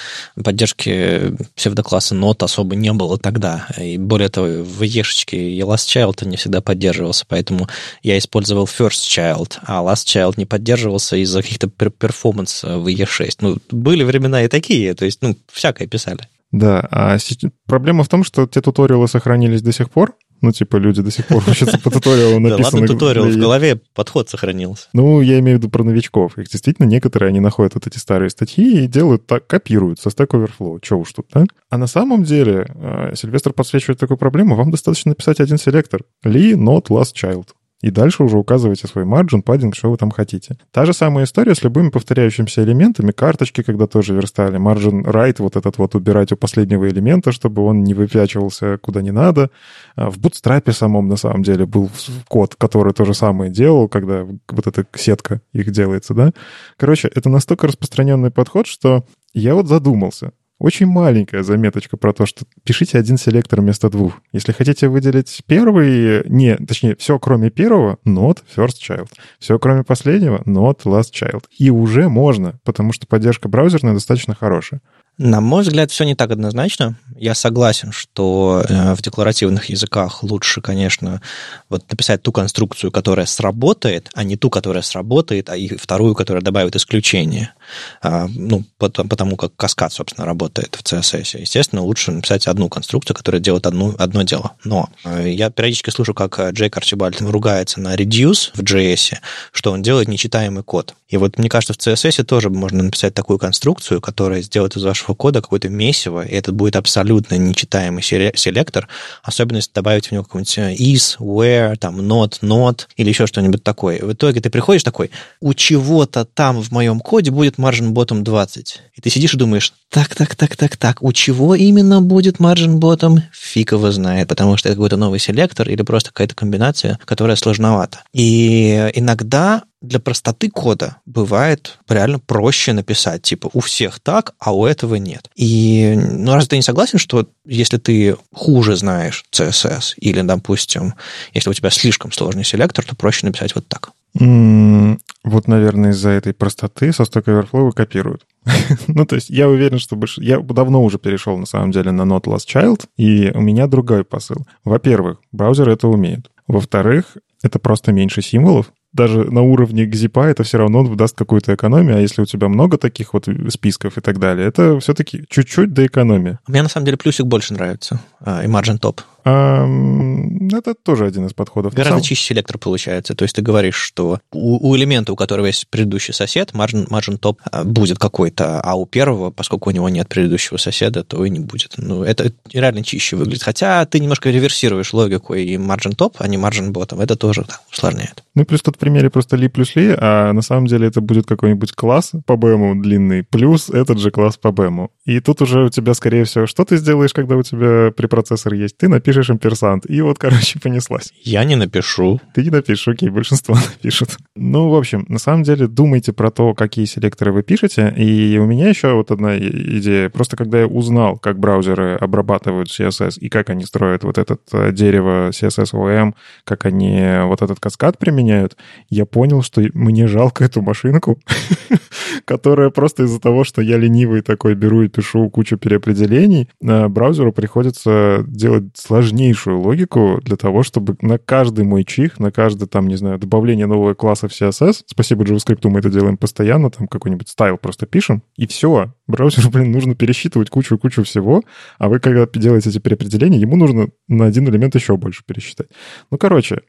[0.41, 3.67] поддержки псевдокласса нот особо не было тогда.
[3.79, 7.67] И более того, в ешечке и Last Child не всегда поддерживался, поэтому
[8.03, 13.37] я использовал First Child, а Last Child не поддерживался из-за каких-то перформанс в E6.
[13.41, 16.27] Ну, были времена и такие, то есть, ну, всякое писали.
[16.51, 17.17] Да, а
[17.65, 21.27] проблема в том, что те туториалы сохранились до сих пор, Ну, типа, люди до сих
[21.27, 22.85] пор учатся по туториалу, написанным...
[22.85, 24.87] Да ладно, туториал, в голове подход сохранился.
[24.93, 26.37] Ну, я имею в виду про новичков.
[26.37, 30.27] Их действительно некоторые, они находят вот эти старые статьи и делают так, копируют со Stack
[30.27, 30.79] Overflow.
[30.81, 31.45] Че уж тут, да?
[31.69, 34.55] А на самом деле, э, Сильвестр подсвечивает такую проблему.
[34.55, 36.01] Вам достаточно написать один селектор.
[36.23, 37.49] Lee not last child
[37.85, 40.57] и дальше уже указывайте свой марджин, паддинг, что вы там хотите.
[40.71, 43.11] Та же самая история с любыми повторяющимися элементами.
[43.11, 44.57] Карточки, когда тоже верстали.
[44.57, 49.11] Margin right, вот этот вот убирать у последнего элемента, чтобы он не выпячивался куда не
[49.11, 49.51] надо.
[49.95, 51.91] А в Bootstrap самом, на самом деле, был
[52.27, 56.31] код, который то же самое делал, когда вот эта сетка их делается, да.
[56.77, 59.05] Короче, это настолько распространенный подход, что
[59.35, 64.13] я вот задумался, очень маленькая заметочка про то, что пишите один селектор вместо двух.
[64.31, 69.09] Если хотите выделить первый, не, точнее, все кроме первого, not first child.
[69.39, 71.43] Все кроме последнего, not last child.
[71.57, 74.81] И уже можно, потому что поддержка браузерная достаточно хорошая.
[75.17, 76.97] На мой взгляд, все не так однозначно.
[77.15, 81.21] Я согласен, что э, в декларативных языках лучше, конечно,
[81.69, 86.43] вот написать ту конструкцию, которая сработает, а не ту, которая сработает, а и вторую, которая
[86.43, 87.53] добавит исключение.
[88.01, 91.39] А, ну, потому, как каскад, собственно, работает в CSS.
[91.39, 94.53] Естественно, лучше написать одну конструкцию, которая делает одну, одно дело.
[94.65, 99.19] Но э, я периодически слышу, как Джейк Арчибальд ругается на reduce в JS,
[99.53, 100.93] что он делает нечитаемый код.
[101.07, 105.13] И вот мне кажется, в CSS тоже можно написать такую конструкцию, которая сделает из вашего
[105.13, 108.87] кода какое-то месиво, и это будет абсолютно нечитаемый селектор,
[109.21, 113.63] особенно если добавить в него какой-нибудь э, is, where, там, not, not, или еще что-нибудь
[113.63, 114.03] такое.
[114.03, 118.81] В итоге ты приходишь такой, у чего-то там в моем коде будет margin bottom 20.
[118.95, 122.79] И ты сидишь и думаешь, так, так, так, так, так, у чего именно будет margin
[122.79, 123.19] bottom?
[123.31, 128.01] Фиг его знает, потому что это какой-то новый селектор или просто какая-то комбинация, которая сложновата.
[128.11, 134.65] И иногда для простоты кода бывает реально проще написать, типа, у всех так, а у
[134.65, 135.29] этого нет.
[135.35, 140.95] И, ну, раз ты не согласен, что если ты хуже знаешь CSS, или, допустим,
[141.33, 143.91] если у тебя слишком сложный селектор, то проще написать вот так.
[144.17, 148.25] Вот, наверное, из-за этой простоты со Stack Overflow копируют.
[148.87, 150.23] ну, то есть я уверен, что больше...
[150.23, 154.05] Я давно уже перешел, на самом деле, на Not Last Child, и у меня другой
[154.05, 154.45] посыл.
[154.63, 156.31] Во-первых, браузер это умеет.
[156.47, 161.97] Во-вторых, это просто меньше символов, даже на уровне гзипа это все равно даст какую-то экономию,
[161.97, 165.85] а если у тебя много таких вот списков и так далее, это все-таки чуть-чуть до
[165.85, 166.39] экономии.
[166.47, 169.01] Мне на самом деле плюсик больше нравится, а, и margin top.
[169.25, 171.73] Это тоже один из подходов.
[171.73, 172.03] Гораздо Сам...
[172.03, 173.15] чище селектор получается.
[173.15, 177.19] То есть ты говоришь, что у, у элемента, у которого есть предыдущий сосед, margin, margin
[177.19, 181.31] top а, будет какой-то, а у первого, поскольку у него нет предыдущего соседа, то и
[181.31, 181.73] не будет.
[181.77, 183.41] Ну, это реально чище выглядит.
[183.41, 187.01] Хотя ты немножко реверсируешь логику и margin top, а не margin bottom.
[187.01, 188.23] Это тоже да, усложняет.
[188.35, 191.25] Ну плюс тут в примере просто ли плюс ли, а на самом деле это будет
[191.25, 194.89] какой-нибудь класс по BM длинный, плюс этот же класс по BM.
[195.05, 198.77] И тут уже у тебя, скорее всего, что ты сделаешь, когда у тебя препроцессор есть?
[198.77, 199.89] Ты напишешь напишешь имперсант.
[199.89, 201.13] И вот, короче, понеслась.
[201.23, 202.19] Я не напишу.
[202.33, 204.17] Ты не напишешь, окей, большинство напишут.
[204.35, 207.93] Ну, в общем, на самом деле, думайте про то, какие селекторы вы пишете.
[207.97, 210.09] И у меня еще вот одна идея.
[210.09, 214.71] Просто когда я узнал, как браузеры обрабатывают CSS и как они строят вот это э,
[214.71, 216.13] дерево CSS OM,
[216.43, 218.57] как они вот этот каскад применяют,
[218.89, 221.19] я понял, что мне жалко эту машинку,
[222.25, 227.31] которая просто из-за того, что я ленивый такой беру и пишу кучу переопределений, э, браузеру
[227.31, 232.95] приходится делать сложнейшую логику для того, чтобы на каждый мой чих, на каждое там, не
[232.95, 237.57] знаю, добавление нового класса в CSS, спасибо JavaScript, мы это делаем постоянно, там какой-нибудь стайл
[237.57, 238.93] просто пишем, и все.
[239.07, 241.43] Браузеру, блин, нужно пересчитывать кучу-кучу всего,
[241.77, 245.67] а вы, когда делаете эти переопределения, ему нужно на один элемент еще больше пересчитать.
[246.11, 246.61] Ну, короче,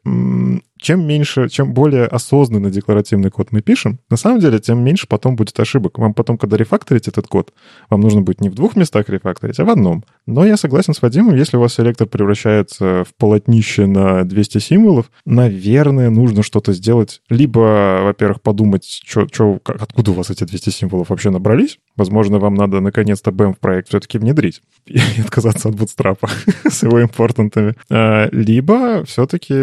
[0.79, 5.35] чем меньше, чем более осознанно декларативный код мы пишем, на самом деле, тем меньше потом
[5.35, 5.99] будет ошибок.
[5.99, 7.55] Вам потом, когда рефакторить этот код,
[7.89, 10.05] вам нужно будет не в двух местах рефакторить, а в одном.
[10.27, 15.11] Но я согласен с Вадимом, если у вас селектор превращается в полотнище на 200 символов,
[15.25, 17.21] наверное, нужно что-то сделать.
[17.31, 21.79] Либо, во-первых, подумать, чё, чё, откуда у вас эти 200 символов вообще набрались.
[21.97, 26.29] Возможно, вам надо наконец-то BEM в проект все-таки внедрить и отказаться от бутстрапа
[26.69, 27.75] с его импортантами.
[27.89, 29.55] А, либо все-таки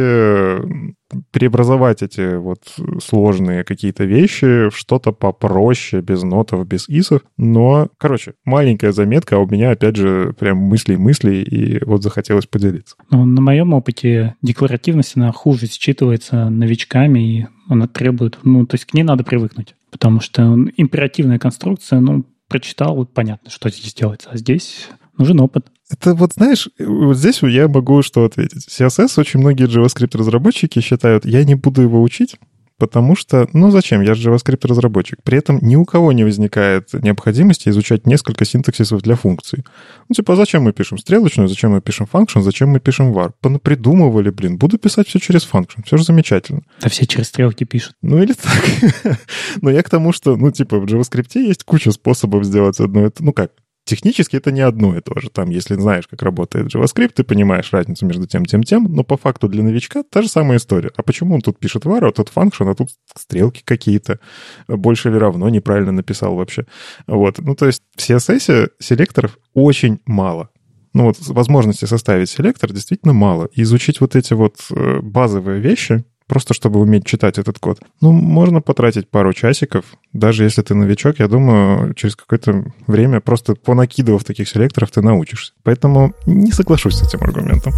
[1.31, 2.59] преобразовать эти вот
[3.03, 7.21] сложные какие-то вещи в что-то попроще, без нотов, без исов.
[7.37, 12.95] Но, короче, маленькая заметка, а у меня, опять же, прям мысли-мысли, и вот захотелось поделиться.
[13.09, 18.85] Ну, на моем опыте декларативность, она хуже считывается новичками, и она требует, ну, то есть
[18.85, 20.43] к ней надо привыкнуть, потому что
[20.77, 25.67] императивная конструкция, ну, прочитал, понятно, что здесь делается, а здесь нужен опыт.
[25.89, 28.67] Это вот, знаешь, вот здесь я могу что ответить.
[28.67, 32.37] CSS очень многие JavaScript-разработчики считают, я не буду его учить,
[32.77, 35.21] потому что, ну зачем, я же JavaScript-разработчик.
[35.23, 39.63] При этом ни у кого не возникает необходимости изучать несколько синтаксисов для функций.
[40.09, 43.31] Ну типа, зачем мы пишем стрелочную, зачем мы пишем function, зачем мы пишем var?
[43.41, 46.61] Понапридумывали, блин, буду писать все через function, все же замечательно.
[46.81, 47.95] Да все через стрелки пишут.
[48.01, 49.17] Ну или так.
[49.61, 53.23] Но я к тому, что, ну типа, в JavaScript есть куча способов сделать одно это,
[53.23, 53.51] ну как,
[53.85, 55.29] Технически это не одно и то же.
[55.29, 59.17] Там, если знаешь, как работает JavaScript, ты понимаешь разницу между тем, тем, тем, но по
[59.17, 60.91] факту для новичка та же самая история.
[60.95, 64.19] А почему он тут пишет var, а тут function, а тут стрелки какие-то?
[64.67, 66.65] Больше или равно неправильно написал вообще.
[67.07, 67.39] Вот.
[67.39, 70.49] Ну, то есть в CSS селекторов очень мало.
[70.93, 73.49] Ну вот возможности составить селектор действительно мало.
[73.51, 77.79] И изучить вот эти вот э, базовые вещи, просто чтобы уметь читать этот код.
[78.01, 79.85] Ну, можно потратить пару часиков.
[80.13, 85.53] Даже если ты новичок, я думаю, через какое-то время просто понакидывав таких селекторов, ты научишься.
[85.63, 87.73] Поэтому не соглашусь с этим аргументом.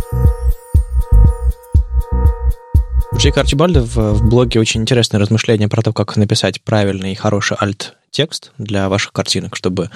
[3.15, 7.15] У Джейка Арчибальда в, в блоге очень интересное размышление про то, как написать правильный и
[7.15, 9.89] хороший альт-текст для ваших картинок, чтобы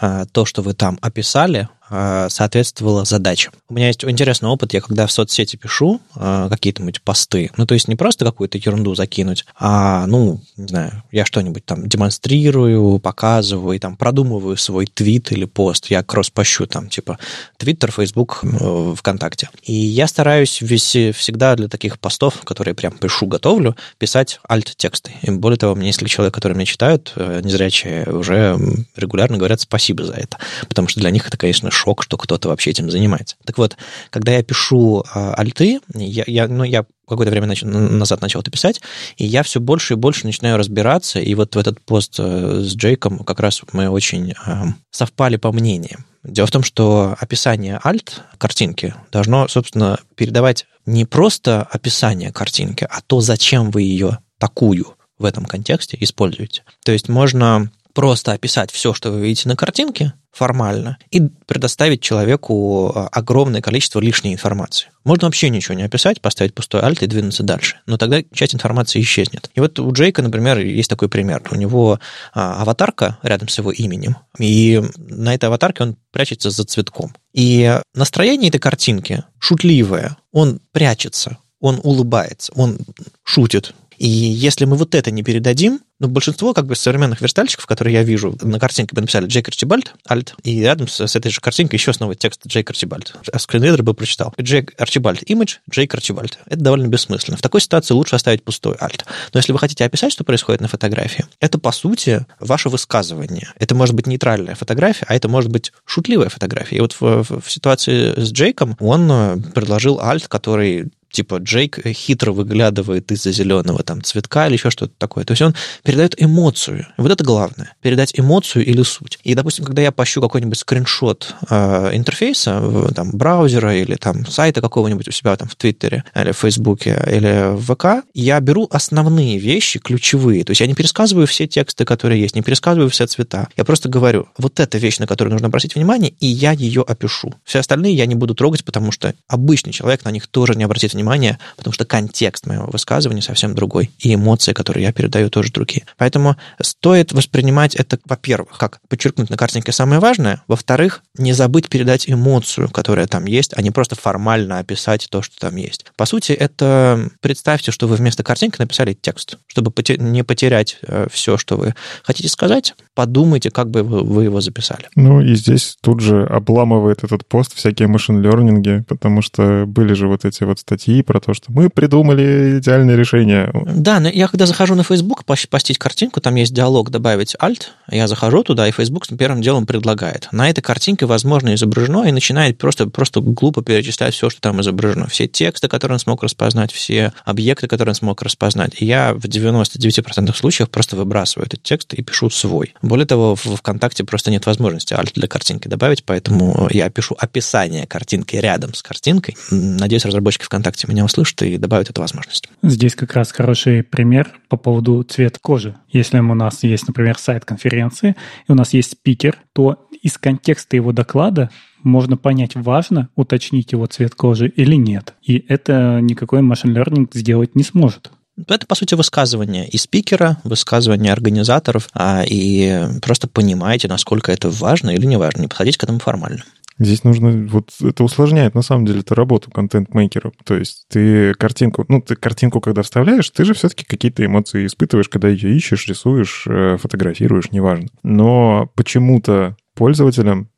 [0.00, 3.52] э, то, что вы там описали, Э, соответствовала задачам.
[3.68, 7.74] У меня есть интересный опыт, я когда в соцсети пишу э, какие-то посты, ну, то
[7.74, 13.76] есть не просто какую-то ерунду закинуть, а, ну, не знаю, я что-нибудь там демонстрирую, показываю,
[13.76, 17.18] и там продумываю свой твит или пост, я кросс-пощу там, типа,
[17.58, 19.50] Твиттер, Фейсбук, э, ВКонтакте.
[19.62, 25.12] И я стараюсь вести, всегда для таких постов, которые прям пишу, готовлю, писать альт-тексты.
[25.20, 28.58] И более того, мне несколько человек, которые меня читают, незрячие, уже
[28.96, 32.70] регулярно говорят спасибо за это, потому что для них это, конечно, шок, что кто-то вообще
[32.70, 33.36] этим занимается.
[33.44, 33.76] Так вот,
[34.10, 37.62] когда я пишу э, альты, я, я, ну, я какое-то время нач...
[37.62, 38.80] назад начал это писать,
[39.16, 42.74] и я все больше и больше начинаю разбираться, и вот в этот пост э, с
[42.74, 46.04] Джейком как раз мы очень э, совпали по мнениям.
[46.22, 53.00] Дело в том, что описание альт картинки должно, собственно, передавать не просто описание картинки, а
[53.02, 56.64] то, зачем вы ее такую в этом контексте используете.
[56.84, 62.92] То есть можно просто описать все, что вы видите на картинке, формально, и предоставить человеку
[62.94, 64.88] а, огромное количество лишней информации.
[65.04, 67.76] Можно вообще ничего не описать, поставить пустой альт и двинуться дальше.
[67.86, 69.48] Но тогда часть информации исчезнет.
[69.54, 71.42] И вот у Джейка, например, есть такой пример.
[71.50, 72.00] У него
[72.32, 77.14] а, аватарка рядом с его именем, и на этой аватарке он прячется за цветком.
[77.32, 80.16] И настроение этой картинки шутливое.
[80.32, 82.78] Он прячется, он улыбается, он
[83.22, 87.94] шутит, и если мы вот это не передадим, ну, большинство как бы современных верстальщиков, которые
[87.94, 91.40] я вижу, на картинке бы написали Джейк Арчибальд, Альт, и рядом с, с этой же
[91.40, 93.14] картинкой еще снова текст Джейк Арчибальд.
[93.32, 94.34] А скринридер бы прочитал.
[94.40, 96.38] Джейк Арчибальд, имидж, Джейк Арчибальд.
[96.46, 97.36] Это довольно бессмысленно.
[97.36, 99.04] В такой ситуации лучше оставить пустой Альт.
[99.32, 103.52] Но если вы хотите описать, что происходит на фотографии, это, по сути, ваше высказывание.
[103.58, 106.76] Это может быть нейтральная фотография, а это может быть шутливая фотография.
[106.76, 111.78] И вот в, в, в ситуации с Джейком он э, предложил Альт, который типа Джейк
[111.86, 115.24] хитро выглядывает из-за зеленого там цветка или еще что-то такое.
[115.24, 116.86] То есть он передает эмоцию.
[116.96, 117.72] Вот это главное.
[117.80, 119.18] Передать эмоцию или суть.
[119.22, 125.08] И, допустим, когда я пощу какой-нибудь скриншот э, интерфейса, там, браузера или там сайта какого-нибудь
[125.08, 129.78] у себя там в Твиттере или в Фейсбуке или в ВК, я беру основные вещи,
[129.78, 130.44] ключевые.
[130.44, 133.48] То есть я не пересказываю все тексты, которые есть, не пересказываю все цвета.
[133.56, 137.34] Я просто говорю, вот эта вещь, на которую нужно обратить внимание, и я ее опишу.
[137.44, 140.92] Все остальные я не буду трогать, потому что обычный человек на них тоже не обратит
[140.92, 145.52] внимания внимание, потому что контекст моего высказывания совсем другой, и эмоции, которые я передаю, тоже
[145.52, 145.84] другие.
[145.98, 152.08] Поэтому стоит воспринимать это, во-первых, как подчеркнуть на картинке самое важное, во-вторых, не забыть передать
[152.08, 155.86] эмоцию, которая там есть, а не просто формально описать то, что там есть.
[155.96, 159.38] По сути, это представьте, что вы вместо картинки написали текст.
[159.46, 164.88] Чтобы не потерять э, все, что вы хотите сказать, подумайте, как бы вы его записали.
[164.94, 170.24] Ну и здесь тут же обламывает этот пост всякие машин-лернинги, потому что были же вот
[170.24, 173.50] эти вот статьи статьи про то, что мы придумали идеальное решение.
[173.66, 178.06] Да, но я когда захожу на Facebook постить картинку, там есть диалог добавить alt, я
[178.08, 180.28] захожу туда, и Facebook первым делом предлагает.
[180.32, 185.06] На этой картинке, возможно, изображено, и начинает просто, просто глупо перечислять все, что там изображено.
[185.06, 188.72] Все тексты, которые он смог распознать, все объекты, которые он смог распознать.
[188.80, 192.74] И я в 99% случаев просто выбрасываю этот текст и пишу свой.
[192.82, 197.86] Более того, в ВКонтакте просто нет возможности alt для картинки добавить, поэтому я пишу описание
[197.86, 199.36] картинки рядом с картинкой.
[199.50, 202.48] Надеюсь, разработчики ВКонтакте ВКонтакте меня услышат и добавят эту возможность.
[202.62, 205.76] Здесь как раз хороший пример по поводу цвета кожи.
[205.90, 208.16] Если у нас есть, например, сайт конференции,
[208.48, 211.50] и у нас есть спикер, то из контекста его доклада
[211.82, 215.14] можно понять, важно уточнить его цвет кожи или нет.
[215.22, 218.10] И это никакой машин learning сделать не сможет.
[218.48, 224.90] Это, по сути, высказывание и спикера, высказывание организаторов, а, и просто понимаете, насколько это важно
[224.90, 226.42] или не важно, не подходить к этому формально.
[226.78, 230.32] Здесь нужно, вот это усложняет на самом деле эту работу контент-мейкера.
[230.44, 235.08] То есть ты картинку, ну, ты картинку, когда вставляешь, ты же все-таки какие-то эмоции испытываешь,
[235.08, 237.88] когда ее ищешь, рисуешь, э, фотографируешь, неважно.
[238.02, 240.48] Но почему-то пользователям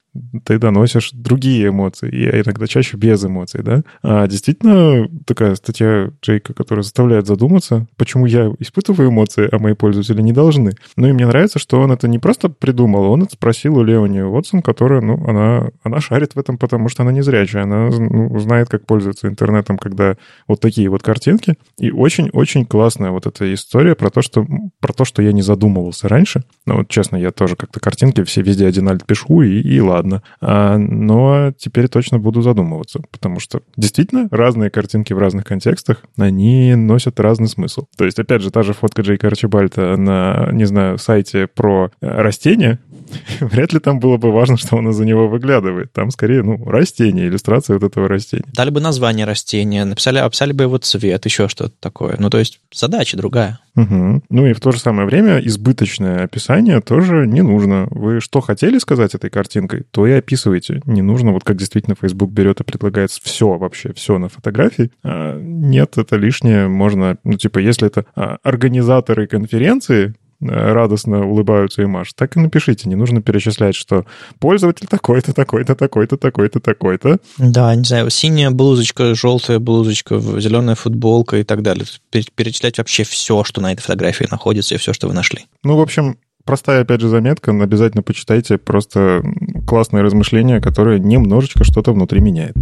[0.45, 3.83] ты доносишь другие эмоции, и иногда чаще без эмоций, да?
[4.03, 10.21] А действительно такая статья Джейка, которая заставляет задуматься, почему я испытываю эмоции, а мои пользователи
[10.23, 10.73] не должны.
[10.97, 14.21] Ну и мне нравится, что он это не просто придумал, он это спросил у Леони
[14.21, 18.39] Уотсон, которая, ну, она, она шарит в этом, потому что она не зрячая, она ну,
[18.39, 20.17] знает, как пользоваться интернетом, когда
[20.49, 21.55] вот такие вот картинки.
[21.79, 24.47] И очень-очень классная вот эта история про то, что,
[24.81, 26.45] про то, что я не задумывался раньше.
[26.67, 30.06] Ну вот честно, я тоже как-то картинки все везде один альт пишу, и, и ладно
[30.07, 30.23] ладно.
[30.41, 36.75] А, но теперь точно буду задумываться, потому что действительно разные картинки в разных контекстах, они
[36.75, 37.87] носят разный смысл.
[37.97, 42.07] То есть, опять же, та же фотка Джейка Арчибальта на, не знаю, сайте про э,
[42.07, 42.79] растения,
[43.41, 45.93] вряд ли там было бы важно, что он из-за него выглядывает.
[45.93, 48.45] Там скорее, ну, растение, иллюстрация вот этого растения.
[48.53, 52.17] Дали бы название растения, написали, описали бы его цвет, еще что-то такое.
[52.19, 53.59] Ну, то есть задача другая.
[53.77, 54.23] Угу.
[54.31, 57.87] Ну и в то же самое время избыточное описание тоже не нужно.
[57.91, 60.83] Вы что хотели сказать этой картинкой, то и описывайте.
[60.85, 64.91] Не нужно, вот как действительно Facebook берет и предлагает все вообще, все на фотографии.
[65.03, 66.69] А, нет, это лишнее.
[66.69, 72.91] Можно, ну типа, если это а, организаторы конференции, радостно улыбаются и машут, так и напишите.
[72.91, 74.05] Не нужно перечислять, что
[74.39, 77.19] пользователь такой-то, такой-то, такой-то, такой-то, такой-то.
[77.39, 81.87] Да, не знаю, синяя блузочка, желтая блузочка, зеленая футболка и так далее.
[82.11, 85.47] Перечислять вообще все, что на этой фотографии находится, и все, что вы нашли.
[85.65, 87.51] Ну, в общем, простая, опять же, заметка.
[87.51, 88.57] Обязательно почитайте.
[88.57, 89.23] Просто
[89.67, 92.55] классные размышления, которые немножечко что-то внутри меняет.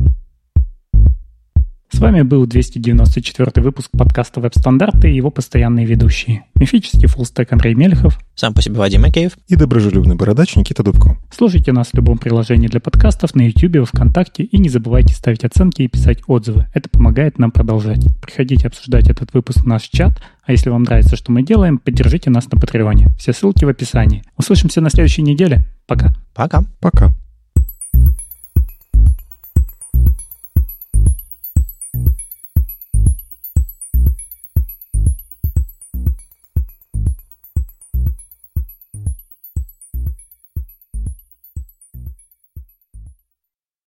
[1.94, 6.42] С вами был 294 выпуск подкаста «Веб-стандарты» и его постоянные ведущие.
[6.56, 8.18] Мифический фуллстек Андрей Мелехов.
[8.34, 9.38] Сам по себе Вадим Макеев.
[9.46, 11.16] И доброжелюбный бородач Никита Дубко.
[11.30, 15.82] Слушайте нас в любом приложении для подкастов, на YouTube, ВКонтакте и не забывайте ставить оценки
[15.82, 16.66] и писать отзывы.
[16.74, 18.04] Это помогает нам продолжать.
[18.20, 22.30] Приходите обсуждать этот выпуск в наш чат, а если вам нравится, что мы делаем, поддержите
[22.30, 23.08] нас на Патреоне.
[23.18, 24.22] Все ссылки в описании.
[24.36, 25.64] Услышимся на следующей неделе.
[25.86, 26.14] Пока.
[26.34, 26.64] Пока.
[26.80, 27.12] Пока.